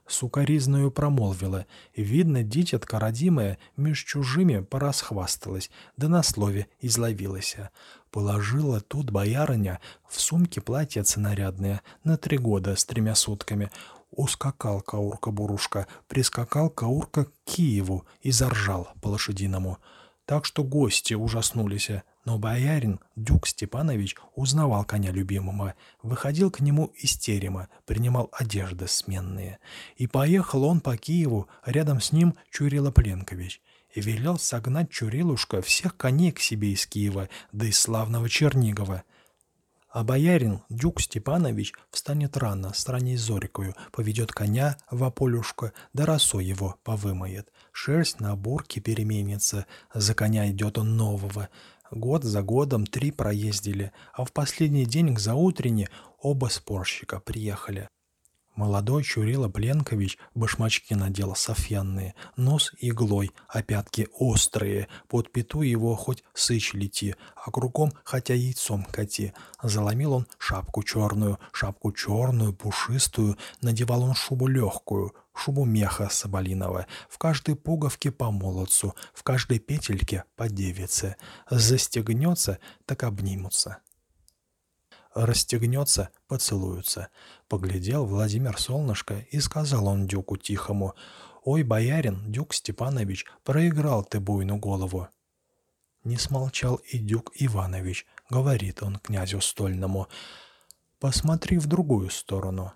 сукоризною 0.06 0.90
промолвила. 0.90 1.64
Видно, 1.96 2.42
дитятка 2.42 2.98
родимая 3.00 3.56
меж 3.76 4.04
чужими 4.04 4.60
порасхвасталась, 4.60 5.70
да 5.96 6.08
на 6.08 6.22
слове 6.22 6.66
изловилася. 6.80 7.70
Положила 8.10 8.80
тут 8.80 9.10
боярыня 9.10 9.80
в 10.06 10.20
сумке 10.20 10.60
платьице 10.60 11.18
нарядное 11.20 11.80
на 12.04 12.16
три 12.18 12.36
года 12.36 12.76
с 12.76 12.84
тремя 12.84 13.14
сутками. 13.14 13.70
Ускакал 14.16 14.80
Каурка-бурушка, 14.80 15.88
прискакал 16.06 16.70
Каурка 16.70 17.24
к 17.24 17.32
Киеву 17.44 18.06
и 18.20 18.30
заржал 18.30 18.88
по-лошадиному. 19.02 19.78
Так 20.24 20.44
что 20.44 20.62
гости 20.62 21.14
ужаснулись, 21.14 21.90
но 22.24 22.38
боярин 22.38 23.00
Дюк 23.16 23.48
Степанович 23.48 24.16
узнавал 24.36 24.84
коня 24.84 25.10
любимого, 25.10 25.74
выходил 26.02 26.52
к 26.52 26.60
нему 26.60 26.86
из 26.94 27.16
терема, 27.16 27.68
принимал 27.86 28.30
одежды 28.32 28.86
сменные. 28.86 29.58
И 29.96 30.06
поехал 30.06 30.62
он 30.62 30.80
по 30.80 30.96
Киеву, 30.96 31.48
рядом 31.66 32.00
с 32.00 32.12
ним 32.12 32.34
Чурила 32.50 32.92
Пленкович. 32.92 33.60
И 33.92 34.00
велел 34.00 34.38
согнать 34.38 34.90
Чурилушка 34.90 35.60
всех 35.60 35.96
коней 35.96 36.30
к 36.30 36.38
себе 36.38 36.72
из 36.72 36.86
Киева, 36.86 37.28
да 37.50 37.66
из 37.66 37.78
славного 37.78 38.28
Чернигова. 38.28 39.02
А 39.94 40.02
боярин 40.02 40.60
Дюк 40.68 41.00
Степанович 41.00 41.72
встанет 41.92 42.36
рано, 42.36 42.74
с 42.74 42.88
ранней 42.88 43.16
зорикою, 43.16 43.76
поведет 43.92 44.32
коня 44.32 44.76
в 44.90 45.04
ополюшко, 45.04 45.72
да 45.92 46.04
росой 46.04 46.44
его 46.44 46.74
повымоет. 46.82 47.52
Шерсть 47.70 48.18
на 48.18 48.34
бурке 48.34 48.80
переменится, 48.80 49.66
за 49.94 50.14
коня 50.14 50.50
идет 50.50 50.78
он 50.78 50.96
нового. 50.96 51.48
Год 51.92 52.24
за 52.24 52.42
годом 52.42 52.86
три 52.86 53.12
проездили, 53.12 53.92
а 54.12 54.24
в 54.24 54.32
последний 54.32 54.84
день 54.84 55.14
к 55.14 55.20
заутренне 55.20 55.88
оба 56.18 56.46
спорщика 56.46 57.20
приехали. 57.20 57.88
Молодой 58.56 59.02
Чурила 59.02 59.48
Пленкович 59.48 60.16
башмачки 60.36 60.94
надел 60.94 61.34
софьянные, 61.34 62.14
нос 62.36 62.72
иглой, 62.78 63.32
а 63.48 63.62
пятки 63.62 64.06
острые, 64.12 64.86
под 65.08 65.32
пету 65.32 65.62
его 65.62 65.96
хоть 65.96 66.22
сыч 66.34 66.72
лети, 66.72 67.16
а 67.34 67.50
кругом 67.50 67.92
хотя 68.04 68.34
яйцом 68.34 68.84
кати. 68.84 69.32
Заломил 69.60 70.12
он 70.12 70.26
шапку 70.38 70.84
черную, 70.84 71.40
шапку 71.52 71.90
черную, 71.90 72.52
пушистую, 72.52 73.36
надевал 73.60 74.04
он 74.04 74.14
шубу 74.14 74.46
легкую, 74.46 75.12
шубу 75.34 75.64
меха 75.64 76.08
соболиного, 76.08 76.86
в 77.08 77.18
каждой 77.18 77.56
пуговке 77.56 78.12
по 78.12 78.30
молодцу, 78.30 78.94
в 79.12 79.24
каждой 79.24 79.58
петельке 79.58 80.24
по 80.36 80.48
девице. 80.48 81.16
Застегнется, 81.50 82.60
так 82.86 83.02
обнимутся 83.02 83.78
расстегнется, 85.14 86.10
поцелуются. 86.26 87.08
Поглядел 87.48 88.06
Владимир 88.06 88.58
Солнышко 88.58 89.26
и 89.30 89.40
сказал 89.40 89.86
он 89.86 90.06
Дюку 90.06 90.36
тихому, 90.36 90.94
«Ой, 91.44 91.62
боярин, 91.62 92.32
Дюк 92.32 92.54
Степанович, 92.54 93.26
проиграл 93.42 94.04
ты 94.04 94.20
буйну 94.20 94.56
голову». 94.56 95.08
Не 96.02 96.16
смолчал 96.16 96.76
и 96.76 96.98
Дюк 96.98 97.32
Иванович, 97.34 98.06
говорит 98.28 98.82
он 98.82 98.98
князю 98.98 99.40
Стольному, 99.40 100.08
«Посмотри 100.98 101.58
в 101.58 101.66
другую 101.66 102.10
сторону». 102.10 102.72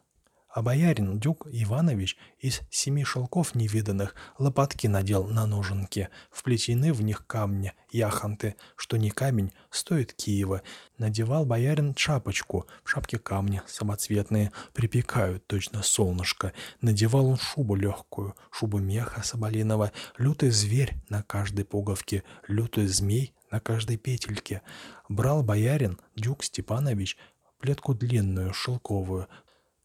А 0.58 0.62
боярин 0.62 1.20
Дюк 1.20 1.46
Иванович 1.52 2.16
из 2.40 2.62
семи 2.68 3.04
шелков 3.04 3.54
невиданных 3.54 4.16
лопатки 4.38 4.88
надел 4.88 5.28
на 5.28 5.46
ноженки, 5.46 6.08
вплетены 6.32 6.92
в 6.92 7.00
них 7.00 7.28
камни, 7.28 7.74
яхонты, 7.92 8.56
что 8.74 8.96
не 8.96 9.10
камень, 9.10 9.52
стоит 9.70 10.12
Киева. 10.14 10.62
Надевал 10.96 11.46
боярин 11.46 11.94
шапочку, 11.96 12.66
в 12.82 12.90
шапке 12.90 13.20
камни 13.20 13.62
самоцветные, 13.68 14.50
припекают 14.72 15.46
точно 15.46 15.84
солнышко. 15.84 16.52
Надевал 16.80 17.28
он 17.28 17.36
шубу 17.36 17.76
легкую, 17.76 18.34
шубу 18.50 18.78
меха 18.78 19.22
соболиного, 19.22 19.92
лютый 20.16 20.50
зверь 20.50 20.96
на 21.08 21.22
каждой 21.22 21.66
пуговке, 21.66 22.24
лютый 22.48 22.88
змей 22.88 23.32
на 23.52 23.60
каждой 23.60 23.96
петельке. 23.96 24.62
Брал 25.08 25.44
боярин 25.44 26.00
Дюк 26.16 26.42
Степанович 26.42 27.16
плетку 27.60 27.94
длинную, 27.94 28.52
шелковую, 28.54 29.28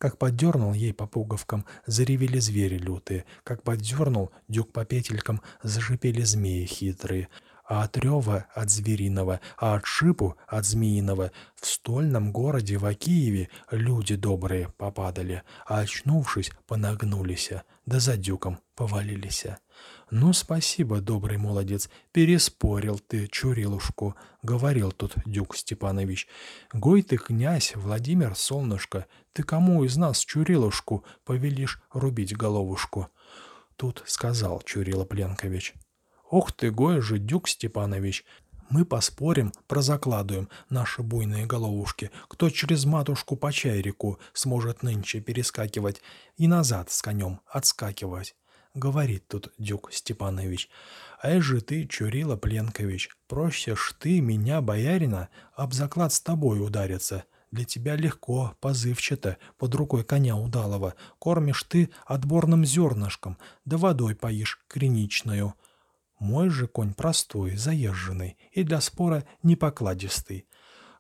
как 0.04 0.18
поддернул 0.18 0.74
ей 0.74 0.94
по 0.94 1.08
пуговкам, 1.08 1.64
заревели 1.86 2.38
звери 2.40 2.78
лютые. 2.78 3.24
Как 3.46 3.64
поддернул, 3.64 4.32
дюк 4.50 4.74
по 4.74 4.84
петелькам, 4.84 5.42
зашипели 5.62 6.24
змеи 6.24 6.66
хитрые. 6.66 7.30
А 7.64 7.84
от 7.84 7.96
рева 7.96 8.46
от 8.54 8.70
звериного, 8.70 9.40
а 9.58 9.76
от 9.76 9.86
шипу 9.86 10.36
от 10.46 10.66
змеиного 10.66 11.32
в 11.56 11.66
стольном 11.66 12.34
городе 12.34 12.78
в 12.78 12.94
Киеве 12.96 13.48
люди 13.72 14.18
добрые 14.18 14.74
попадали, 14.78 15.44
а 15.66 15.80
очнувшись, 15.80 16.52
понагнулись, 16.68 17.52
да 17.86 18.00
за 18.00 18.18
дюком 18.18 18.60
повалились. 18.76 19.46
«Ну, 20.12 20.32
спасибо, 20.34 21.02
добрый 21.02 21.38
молодец, 21.38 21.90
переспорил 22.12 23.00
ты, 23.00 23.28
Чурилушку»,— 23.28 24.16
говорил 24.44 24.92
тут 24.92 25.14
Дюк 25.26 25.56
Степанович. 25.56 26.28
«Гой 26.72 27.02
ты, 27.02 27.18
князь 27.18 27.76
Владимир 27.76 28.36
Солнышко, 28.36 29.08
ты 29.34 29.44
кому 29.44 29.84
из 29.84 29.98
нас, 29.98 30.20
Чурилушку, 30.20 31.04
повелишь 31.26 31.82
рубить 31.92 32.38
головушку?» 32.38 33.10
Тут 33.76 34.04
сказал 34.06 34.62
Чурила 34.62 35.04
Пленкович. 35.04 35.74
«Ох 36.30 36.52
ты, 36.52 36.72
гой 36.72 37.02
же, 37.02 37.18
Дюк 37.18 37.48
Степанович, 37.48 38.24
мы 38.74 38.86
поспорим, 38.86 39.54
прозакладываем 39.68 40.50
наши 40.68 41.04
буйные 41.04 41.46
головушки, 41.46 42.10
кто 42.28 42.50
через 42.50 42.86
матушку 42.86 43.36
по 43.36 43.54
чайрику 43.54 44.18
сможет 44.34 44.82
нынче 44.82 45.20
перескакивать 45.20 46.02
и 46.38 46.48
назад 46.48 46.90
с 46.90 47.04
конем 47.04 47.40
отскакивать.— 47.46 48.36
говорит 48.74 49.28
тут 49.28 49.54
Дюк 49.60 49.94
Степанович. 49.94 50.72
«Ай 51.22 51.40
же 51.40 51.62
ты, 51.62 51.86
Чурила 51.86 52.36
Пленкович, 52.36 53.10
просишь 53.28 53.94
ты 54.00 54.20
меня, 54.20 54.60
боярина, 54.62 55.30
об 55.56 55.74
заклад 55.74 56.12
с 56.12 56.20
тобой 56.20 56.60
удариться. 56.66 57.26
Для 57.52 57.66
тебя 57.66 57.96
легко, 57.96 58.58
позывчато, 58.60 59.38
под 59.60 59.76
рукой 59.76 60.04
коня 60.04 60.36
удалого. 60.36 60.96
Кормишь 61.20 61.62
ты 61.66 61.92
отборным 62.08 62.66
зернышком, 62.66 63.38
да 63.66 63.78
водой 63.78 64.16
поишь 64.16 64.60
криничную. 64.68 65.54
Мой 66.24 66.50
же 66.50 66.68
конь 66.68 66.94
простой, 66.94 67.58
заезженный 67.58 68.38
и 68.54 68.64
для 68.64 68.80
спора 68.80 69.26
непокладистый. 69.44 70.48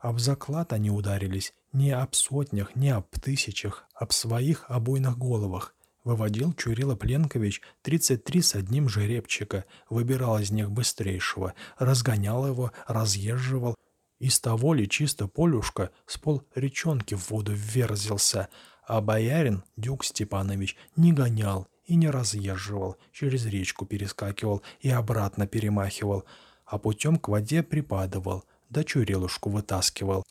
Об 0.02 0.20
заклад 0.20 0.74
они 0.74 0.92
ударились 0.92 1.54
не 1.72 1.92
об 1.92 2.14
сотнях, 2.14 2.76
не 2.76 2.90
об 2.90 3.06
тысячах, 3.22 3.86
об 3.96 4.12
своих 4.12 4.66
обойных 4.68 5.18
головах. 5.18 5.76
Выводил 6.04 6.52
Чурила 6.52 6.98
Пленкович 6.98 7.62
33 7.84 8.42
с 8.42 8.56
одним 8.56 8.90
жеребчика, 8.90 9.64
выбирал 9.90 10.40
из 10.40 10.52
них 10.52 10.70
быстрейшего, 10.70 11.54
разгонял 11.80 12.46
его, 12.46 12.74
разъезживал. 12.86 13.76
Из 14.20 14.42
того 14.42 14.74
ли 14.74 14.90
чисто 14.90 15.30
полюшка 15.30 15.92
с 16.06 16.18
пол 16.18 16.44
речонки 16.54 17.16
в 17.16 17.30
воду 17.30 17.54
вверзился, 17.54 18.50
а 18.86 19.00
боярин 19.00 19.64
Дюк 19.78 20.04
Степанович 20.04 20.76
не 20.98 21.14
гонял 21.14 21.66
и 21.86 21.96
не 21.96 22.10
разъезживал, 22.10 22.98
через 23.12 23.46
речку 23.46 23.86
перескакивал 23.86 24.62
и 24.80 24.89
обратно 24.89 25.48
перемахивал, 25.48 26.26
а 26.65 26.78
путем 26.78 27.17
к 27.17 27.28
воде 27.28 27.63
припадывал, 27.63 28.46
да 28.69 28.84
Чурилушку 28.84 29.50
вытаскивал. 29.50 30.24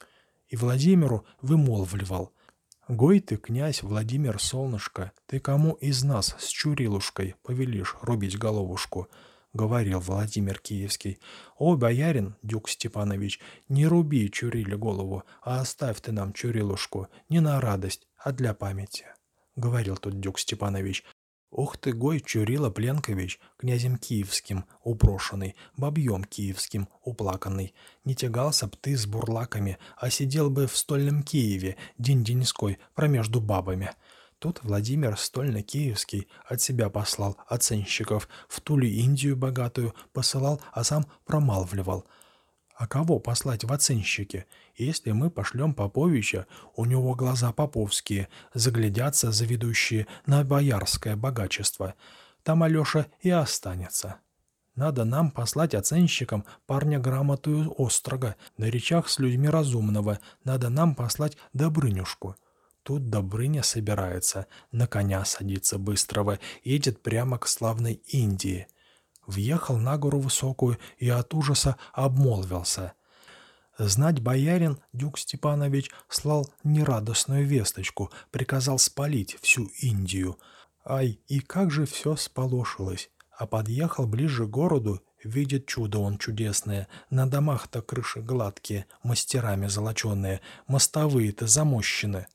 И 0.48 0.56
Владимиру 0.56 1.24
вымолвливал— 1.40 2.32
Гой 2.88 3.20
ты, 3.20 3.36
князь 3.36 3.82
Владимир 3.82 4.40
Солнышко, 4.40 5.12
ты 5.26 5.38
кому 5.38 5.74
из 5.74 6.02
нас 6.02 6.34
с 6.38 6.48
Чурилушкой 6.48 7.36
повелишь 7.42 7.96
рубить 8.02 8.36
головушку?»— 8.36 9.08
говорил 9.52 10.00
Владимир 10.00 10.58
Киевский. 10.58 11.20
«О, 11.56 11.76
боярин, 11.76 12.34
Дюк 12.42 12.68
Степанович, 12.68 13.38
не 13.68 13.86
руби 13.86 14.28
Чуриле 14.30 14.76
голову, 14.76 15.22
а 15.42 15.60
оставь 15.60 16.00
ты 16.00 16.10
нам 16.10 16.32
Чурилушку 16.32 17.06
не 17.28 17.38
на 17.38 17.60
радость, 17.60 18.08
а 18.16 18.32
для 18.32 18.52
памяти»,— 18.52 19.06
говорил 19.56 19.96
тут 19.96 20.18
Дюк 20.18 20.40
Степанович. 20.40 21.04
Ух 21.52 21.76
ты, 21.76 21.92
гой 21.92 22.20
Чурила 22.20 22.70
Пленкович, 22.70 23.38
князем 23.58 23.98
киевским, 23.98 24.64
упрошенный, 24.84 25.54
бабьем 25.76 26.24
киевским, 26.24 26.88
уплаканный. 27.04 27.74
Не 28.04 28.14
тягался 28.14 28.68
б 28.68 28.72
ты 28.80 28.96
с 28.96 29.04
бурлаками, 29.04 29.76
а 29.98 30.08
сидел 30.08 30.48
бы 30.48 30.66
в 30.66 30.74
стольном 30.74 31.22
Киеве, 31.22 31.76
день-деньской, 31.98 32.78
промежду 32.94 33.42
бабами. 33.42 33.90
Тут 34.38 34.60
Владимир 34.62 35.18
Стольно-Киевский 35.18 36.26
от 36.46 36.62
себя 36.62 36.88
послал 36.88 37.36
оценщиков, 37.46 38.30
в 38.48 38.62
ту 38.62 38.78
ли 38.78 38.90
Индию 38.90 39.36
богатую 39.36 39.94
посылал, 40.14 40.58
а 40.72 40.84
сам 40.84 41.04
промалвливал— 41.26 42.06
а 42.76 42.86
кого 42.86 43.18
послать 43.18 43.64
в 43.64 43.72
оценщики? 43.72 44.46
Если 44.74 45.12
мы 45.12 45.30
пошлем 45.30 45.74
Поповича, 45.74 46.46
у 46.74 46.84
него 46.84 47.14
глаза 47.14 47.52
поповские, 47.52 48.28
заглядятся 48.54 49.30
заведущие 49.32 50.06
на 50.26 50.42
боярское 50.44 51.16
богачество. 51.16 51.94
Там 52.42 52.62
Алеша 52.62 53.06
и 53.20 53.30
останется. 53.30 54.16
Надо 54.74 55.04
нам 55.04 55.30
послать 55.30 55.74
оценщикам 55.74 56.44
парня 56.66 56.98
грамотую 56.98 57.74
острого, 57.76 58.36
на 58.56 58.64
речах 58.64 59.08
с 59.08 59.18
людьми 59.18 59.48
разумного. 59.48 60.18
Надо 60.44 60.70
нам 60.70 60.94
послать 60.94 61.36
Добрынюшку. 61.52 62.36
Тут 62.82 63.10
Добрыня 63.10 63.62
собирается, 63.62 64.46
на 64.72 64.86
коня 64.86 65.24
садится 65.24 65.78
быстрого, 65.78 66.40
едет 66.64 67.02
прямо 67.02 67.38
к 67.38 67.46
славной 67.46 68.02
Индии. 68.06 68.66
Въехал 69.26 69.76
на 69.78 69.96
гору 69.98 70.18
высокую 70.18 70.78
и 70.98 71.08
от 71.08 71.34
ужаса 71.34 71.76
обмолвился. 71.92 72.92
Знать 73.78 74.20
боярин 74.20 74.78
Дюк 74.92 75.18
Степанович 75.18 75.90
слал 76.08 76.48
нерадостную 76.62 77.46
весточку, 77.46 78.10
приказал 78.30 78.78
спалить 78.78 79.38
всю 79.40 79.66
Индию. 79.80 80.38
Ай, 80.84 81.20
и 81.28 81.40
как 81.40 81.70
же 81.70 81.86
все 81.86 82.16
сполошилось. 82.16 83.10
А 83.30 83.46
подъехал 83.46 84.06
ближе 84.06 84.46
к 84.46 84.50
городу, 84.50 85.00
видит 85.24 85.66
чудо 85.66 85.98
он 86.00 86.18
чудесное. 86.18 86.88
На 87.08 87.26
домах-то 87.26 87.80
крыши 87.80 88.20
гладкие, 88.20 88.86
мастерами 89.02 89.68
золоченые, 89.68 90.40
мостовые-то 90.66 91.46
замощены 91.46 92.26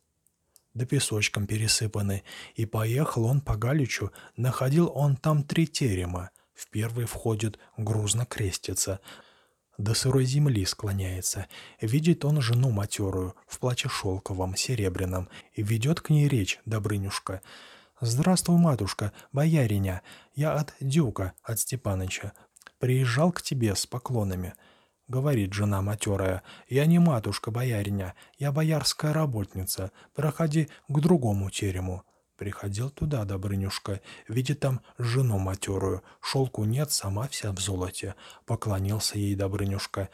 да 0.78 0.86
песочком 0.86 1.48
пересыпаны, 1.48 2.24
и 2.56 2.66
поехал 2.66 3.26
он 3.26 3.42
по 3.42 3.56
Галичу, 3.56 4.12
находил 4.38 4.92
он 4.94 5.16
там 5.16 5.44
три 5.44 5.68
терема. 5.68 6.30
В 6.58 6.72
первый 6.72 7.06
входит, 7.06 7.60
грузно 7.78 8.26
крестится, 8.26 9.00
до 9.78 9.94
сырой 9.94 10.26
земли 10.26 10.66
склоняется. 10.66 11.46
Видит 11.80 12.26
он 12.26 12.42
жену 12.42 12.72
матерую, 12.72 13.36
в 13.46 13.60
плаче 13.60 13.90
шелковом, 13.90 14.56
серебряном, 14.56 15.30
и 15.54 15.62
ведет 15.62 16.02
к 16.02 16.10
ней 16.10 16.28
речь, 16.28 16.60
Добрынюшка. 16.66 17.44
«Здравствуй, 18.02 18.58
матушка, 18.58 19.14
бояриня, 19.32 20.02
я 20.34 20.54
от 20.54 20.74
Дюка, 20.80 21.34
от 21.44 21.60
Степаныча. 21.60 22.34
Приезжал 22.80 23.32
к 23.32 23.44
тебе 23.44 23.76
с 23.76 23.86
поклонами».— 23.86 24.56
говорит 25.08 25.54
жена 25.54 25.82
матерая,— 25.82 26.42
«я 26.70 26.86
не 26.86 27.00
матушка 27.00 27.52
бояриня, 27.52 28.14
я 28.40 28.52
боярская 28.52 29.14
работница. 29.14 29.92
Проходи 30.14 30.70
к 30.90 31.00
другому 31.00 31.50
терему». 31.50 32.04
Приходил 32.38 32.92
туда 32.92 33.26
Добрынюшка, 33.26 34.00
видит 34.28 34.60
там 34.60 34.82
жену 35.00 35.40
матерую. 35.40 36.04
Шелку 36.22 36.66
нет, 36.66 36.92
сама 36.92 37.28
вся 37.28 37.52
в 37.52 37.60
золоте. 37.60 38.14
Поклонился 38.46 39.18
ей 39.18 39.36
Добрынюшка. 39.36 40.10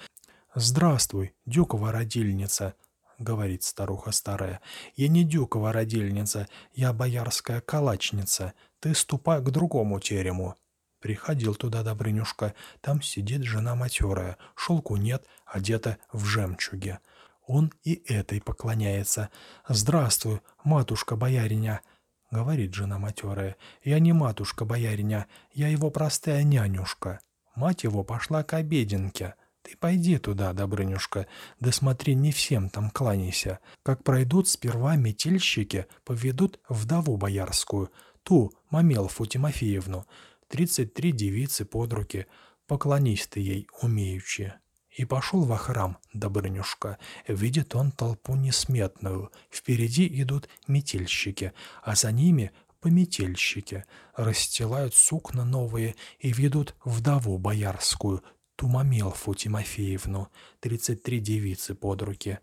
«Здравствуй, 0.55 1.33
Дюкова 1.45 1.91
родильница»,— 1.91 2.75
говорит 3.19 3.63
старуха 3.63 4.11
старая. 4.11 4.61
«Я 4.95 5.09
не 5.09 5.23
Дюкова 5.23 5.73
родильница, 5.73 6.47
я 6.73 6.93
боярская 6.93 7.59
калачница. 7.59 8.53
Ты 8.79 8.95
ступай 8.95 9.41
к 9.41 9.49
другому 9.49 9.99
терему». 9.99 10.55
Приходил 11.01 11.55
туда 11.55 11.83
Добрынюшка. 11.83 12.53
Там 12.79 13.01
сидит 13.01 13.43
жена 13.43 13.75
матерая. 13.75 14.37
Шелку 14.55 14.95
нет, 14.95 15.25
одета 15.45 15.97
в 16.13 16.23
жемчуге. 16.23 16.99
Он 17.45 17.73
и 17.83 18.01
этой 18.07 18.39
поклоняется. 18.39 19.29
«Здравствуй, 19.67 20.39
матушка-бояриня!»— 20.63 21.81
говорит 22.33 22.73
жена 22.73 22.99
матерая. 22.99 23.55
«Я 23.83 23.99
не 23.99 24.11
матушка-бояриня, 24.11 25.27
я 25.53 25.69
его 25.69 25.89
простая 25.89 26.43
нянюшка. 26.43 27.21
Мать 27.55 27.83
его 27.83 28.03
пошла 28.03 28.43
к 28.43 28.53
обеденке. 28.55 29.35
Ты 29.61 29.77
пойди 29.77 30.17
туда, 30.17 30.51
Добрынюшка, 30.51 31.27
да 31.61 31.71
смотри, 31.71 32.15
не 32.15 32.33
всем 32.33 32.69
там 32.69 32.89
кланяйся. 32.89 33.59
Как 33.81 34.03
пройдут 34.03 34.49
сперва 34.49 34.97
метельщики, 34.97 35.85
поведут 36.03 36.59
вдову 36.67 37.15
боярскую, 37.15 37.89
ту, 38.23 38.51
Мамелфу 38.69 39.25
Тимофеевну. 39.25 40.05
Тридцать 40.49 40.93
три 40.93 41.13
девицы 41.13 41.63
под 41.63 41.93
руки, 41.93 42.25
поклонись 42.67 43.27
ты 43.27 43.39
ей, 43.39 43.67
умеючи. 43.81 44.53
И 44.95 45.05
пошел 45.05 45.43
во 45.43 45.57
храм, 45.57 45.97
Добрынюшка. 46.13 46.99
Видит 47.27 47.75
он 47.75 47.91
толпу 47.91 48.35
несметную. 48.35 49.31
Впереди 49.49 50.07
идут 50.21 50.47
метельщики, 50.67 51.53
а 51.81 51.95
за 51.95 52.11
ними 52.11 52.51
пометельщики. 52.79 53.85
Расстилают 54.15 54.93
сукна 54.93 55.45
новые 55.45 55.95
и 56.19 56.31
ведут 56.31 56.75
вдову 56.85 57.37
боярскую, 57.39 58.23
Тумамелфу 58.55 59.33
Тимофеевну, 59.33 60.29
тридцать 60.59 61.01
три 61.01 61.19
девицы 61.19 61.73
под 61.73 62.03
руки. 62.03 62.39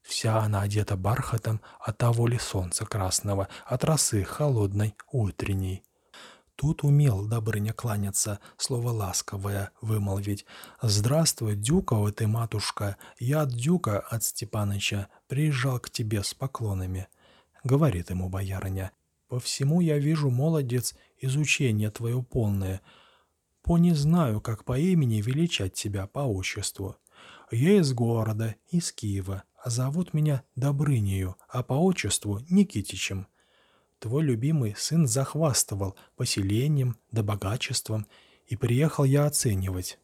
Вся 0.00 0.38
она 0.38 0.62
одета 0.62 0.96
бархатом 0.96 1.60
от 1.80 1.98
того 1.98 2.26
ли 2.26 2.38
солнца 2.38 2.86
красного, 2.86 3.48
от 3.66 3.84
росы 3.84 4.24
холодной 4.24 4.94
утренней. 5.12 5.82
Тут 6.58 6.82
умел 6.82 7.24
Добрыня 7.24 7.72
кланяться, 7.72 8.40
слово 8.56 8.90
ласковое 8.90 9.70
вымолвить. 9.80 10.44
«Здравствуй, 10.82 11.54
Дюкова 11.54 12.10
ты, 12.10 12.26
матушка, 12.26 12.96
я 13.20 13.42
от 13.42 13.50
Дюка, 13.50 14.00
от 14.00 14.24
Степаныча, 14.24 15.06
приезжал 15.28 15.78
к 15.78 15.88
тебе 15.88 16.24
с 16.24 16.34
поклонами». 16.34 17.06
Говорит 17.62 18.10
ему 18.10 18.28
боярыня. 18.28 18.90
«По 19.28 19.38
всему 19.38 19.80
я 19.80 19.98
вижу, 19.98 20.30
молодец, 20.30 20.96
изучение 21.20 21.92
твое 21.92 22.20
полное. 22.24 22.80
По 23.62 23.78
не 23.78 23.94
знаю, 23.94 24.40
как 24.40 24.64
по 24.64 24.76
имени 24.76 25.20
величать 25.20 25.74
тебя 25.74 26.08
по 26.08 26.20
отчеству. 26.26 26.96
Я 27.52 27.78
из 27.78 27.92
города, 27.92 28.56
из 28.68 28.90
Киева, 28.90 29.44
а 29.62 29.70
зовут 29.70 30.12
меня 30.12 30.42
Добрынею, 30.56 31.36
а 31.48 31.62
по 31.62 31.74
отчеству 31.74 32.40
Никитичем». 32.50 33.28
Твой 33.98 34.22
любимый 34.22 34.74
сын 34.76 35.08
захвастывал 35.08 35.96
поселением 36.16 36.96
да 37.10 37.22
богачеством, 37.22 38.06
и 38.46 38.56
приехал 38.56 39.04
я 39.04 39.26
оценивать. 39.26 39.98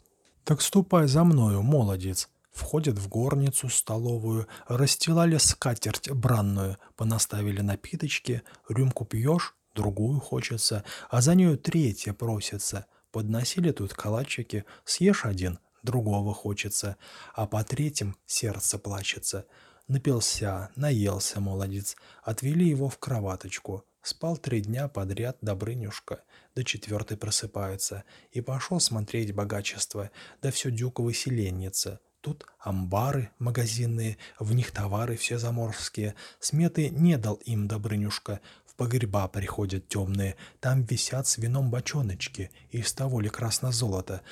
Так 0.45 0.61
ступай 0.61 1.07
за 1.07 1.25
мною, 1.25 1.63
молодец. 1.63 2.29
Входят 2.53 2.99
в 2.99 3.09
горницу 3.09 3.69
столовую, 3.69 4.47
расстилали 4.69 5.39
скатерть 5.39 6.11
бранную, 6.11 6.77
понаставили 6.97 7.63
напиточки, 7.63 8.43
рюмку 8.69 9.05
пьешь, 9.05 9.55
другую 9.75 10.21
хочется, 10.21 10.85
а 11.11 11.21
за 11.21 11.35
нею 11.35 11.57
третья 11.57 12.13
просится. 12.13 12.87
Подносили 13.11 13.71
тут 13.71 13.95
калачики, 13.95 14.65
съешь 14.85 15.25
один, 15.25 15.59
другого 15.83 16.35
хочется, 16.35 16.97
а 17.33 17.47
по 17.47 17.63
третьим 17.65 18.17
сердце 18.27 18.79
плачется. 18.79 19.47
Напился, 19.87 20.71
наелся 20.77 21.41
молодец, 21.41 21.95
отвели 22.23 22.67
его 22.67 22.89
в 22.89 22.99
кроваточку. 22.99 23.85
Спал 24.01 24.39
три 24.39 24.63
дня 24.63 24.89
подряд 24.89 25.37
Добрынюшка, 25.43 26.25
до 26.55 26.65
четвертой 26.65 27.19
просыпается, 27.19 28.05
и 28.33 28.41
пошел 28.41 28.81
смотреть 28.81 29.35
богачество, 29.35 30.11
да 30.41 30.51
все 30.51 30.71
дюково 30.71 31.13
селенница. 31.13 32.01
Тут 32.23 32.47
амбары 32.59 33.31
магазинные, 33.39 34.17
в 34.39 34.55
них 34.55 34.71
товары 34.71 35.17
все 35.17 35.37
заморские. 35.37 36.15
Сметы 36.41 36.89
не 36.89 37.19
дал 37.19 37.35
им 37.45 37.69
Добрынюшка, 37.69 38.41
в 38.65 38.75
погреба 38.77 39.29
приходят 39.29 39.89
темные, 39.89 40.37
там 40.61 40.85
висят 40.85 41.27
с 41.27 41.37
вином 41.37 41.71
бочоночки, 41.71 42.51
из 42.71 42.91
того 42.95 43.21
ли 43.21 43.29
красно-золото. 43.29 44.23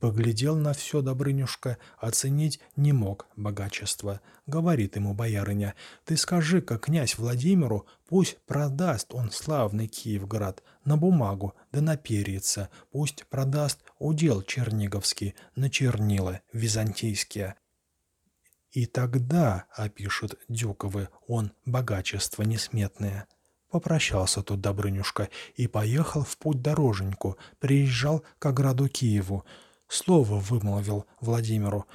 Поглядел 0.00 0.56
на 0.56 0.72
все 0.72 1.02
Добрынюшка, 1.02 1.76
оценить 1.98 2.58
не 2.74 2.92
мог 2.94 3.26
богачество. 3.36 4.22
Говорит 4.46 4.96
ему 4.96 5.12
боярыня, 5.12 5.74
ты 6.06 6.16
скажи 6.16 6.62
как 6.62 6.86
князь 6.86 7.18
Владимиру, 7.18 7.86
пусть 8.08 8.38
продаст 8.46 9.14
он 9.14 9.30
славный 9.30 9.88
Киевград 9.88 10.62
на 10.86 10.96
бумагу, 10.96 11.54
да 11.70 11.82
на 11.82 11.98
перьица, 11.98 12.70
пусть 12.90 13.26
продаст 13.26 13.80
удел 13.98 14.40
черниговский 14.40 15.34
на 15.54 15.68
чернила 15.68 16.40
византийские. 16.50 17.56
И 18.70 18.86
тогда, 18.86 19.66
опишут 19.70 20.38
Дюковы, 20.48 21.10
он 21.26 21.52
богачество 21.66 22.42
несметное. 22.42 23.26
Попрощался 23.70 24.42
тут 24.42 24.62
Добрынюшка 24.62 25.28
и 25.56 25.66
поехал 25.66 26.24
в 26.24 26.38
путь 26.38 26.62
дороженьку, 26.62 27.36
приезжал 27.58 28.24
к 28.38 28.46
ограду 28.46 28.88
Киеву, 28.88 29.44
слово 29.90 30.38
вымолвил 30.38 31.04
Владимиру. 31.20 31.86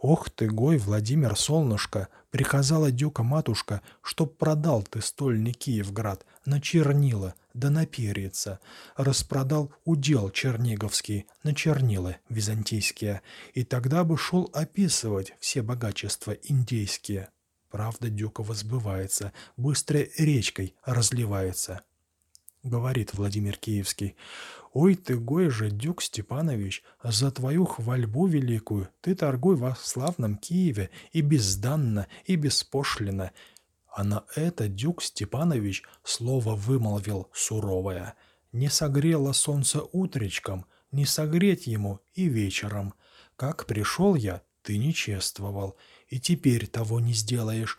«Ох 0.00 0.30
ты, 0.30 0.48
гой, 0.48 0.78
Владимир, 0.78 1.36
солнышко!»— 1.36 2.08
приказала 2.30 2.90
дюка 2.90 3.22
матушка, 3.22 3.82
чтоб 4.00 4.36
продал 4.38 4.82
ты 4.82 5.02
стольный 5.02 5.52
Киевград 5.52 6.24
на 6.46 6.58
чернила, 6.60 7.34
да 7.52 7.68
на 7.68 7.84
перица. 7.84 8.60
Распродал 8.96 9.72
удел 9.84 10.30
черниговский 10.30 11.26
на 11.42 11.54
чернила 11.54 12.16
византийские, 12.30 13.20
и 13.52 13.62
тогда 13.62 14.04
бы 14.04 14.16
шел 14.16 14.48
описывать 14.54 15.34
все 15.38 15.60
богачества 15.60 16.32
индейские. 16.32 17.28
Правда 17.70 18.08
Дюкова 18.08 18.54
сбывается, 18.54 19.32
быстрой 19.58 20.10
речкой 20.16 20.74
разливается. 20.84 21.82
Говорит 22.62 23.14
Владимир 23.14 23.56
Киевский, 23.56 24.16
«Ой 24.74 24.94
ты, 24.94 25.16
гой 25.16 25.48
же, 25.48 25.70
Дюк 25.70 26.02
Степанович, 26.02 26.82
за 27.02 27.30
твою 27.30 27.64
хвальбу 27.64 28.26
великую 28.26 28.88
ты 29.00 29.14
торгуй 29.14 29.56
во 29.56 29.74
славном 29.76 30.36
Киеве 30.36 30.90
и 31.12 31.22
безданно, 31.22 32.06
и 32.26 32.36
беспошлино». 32.36 33.32
А 33.88 34.04
на 34.04 34.24
это 34.36 34.68
Дюк 34.68 35.02
Степанович 35.02 35.84
слово 36.04 36.54
вымолвил 36.54 37.30
суровое. 37.32 38.14
«Не 38.52 38.68
согрело 38.68 39.32
солнце 39.32 39.82
утречком, 39.92 40.66
не 40.92 41.06
согреть 41.06 41.66
ему 41.66 42.00
и 42.14 42.28
вечером. 42.28 42.92
Как 43.36 43.64
пришел 43.64 44.14
я, 44.14 44.42
ты 44.62 44.76
не 44.76 44.92
чествовал, 44.92 45.76
и 46.08 46.20
теперь 46.20 46.66
того 46.66 47.00
не 47.00 47.14
сделаешь. 47.14 47.78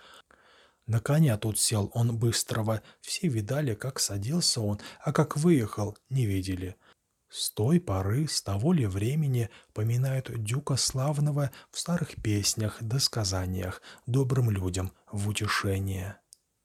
На 0.91 0.99
коня 0.99 1.37
тут 1.37 1.57
сел 1.57 1.89
он 1.93 2.17
быстрого, 2.17 2.81
все 2.99 3.29
видали, 3.29 3.75
как 3.75 3.97
садился 3.97 4.59
он, 4.59 4.81
а 4.99 5.13
как 5.13 5.37
выехал, 5.37 5.97
не 6.09 6.25
видели. 6.25 6.75
С 7.29 7.49
той 7.49 7.79
поры, 7.79 8.27
с 8.27 8.41
того 8.41 8.73
ли 8.73 8.85
времени 8.85 9.49
поминают 9.71 10.29
Дюка 10.43 10.75
Славного 10.75 11.49
в 11.71 11.79
старых 11.79 12.21
песнях 12.21 12.75
да 12.81 12.99
сказаниях 12.99 13.81
добрым 14.05 14.51
людям 14.51 14.91
в 15.09 15.29
утешение. 15.29 16.20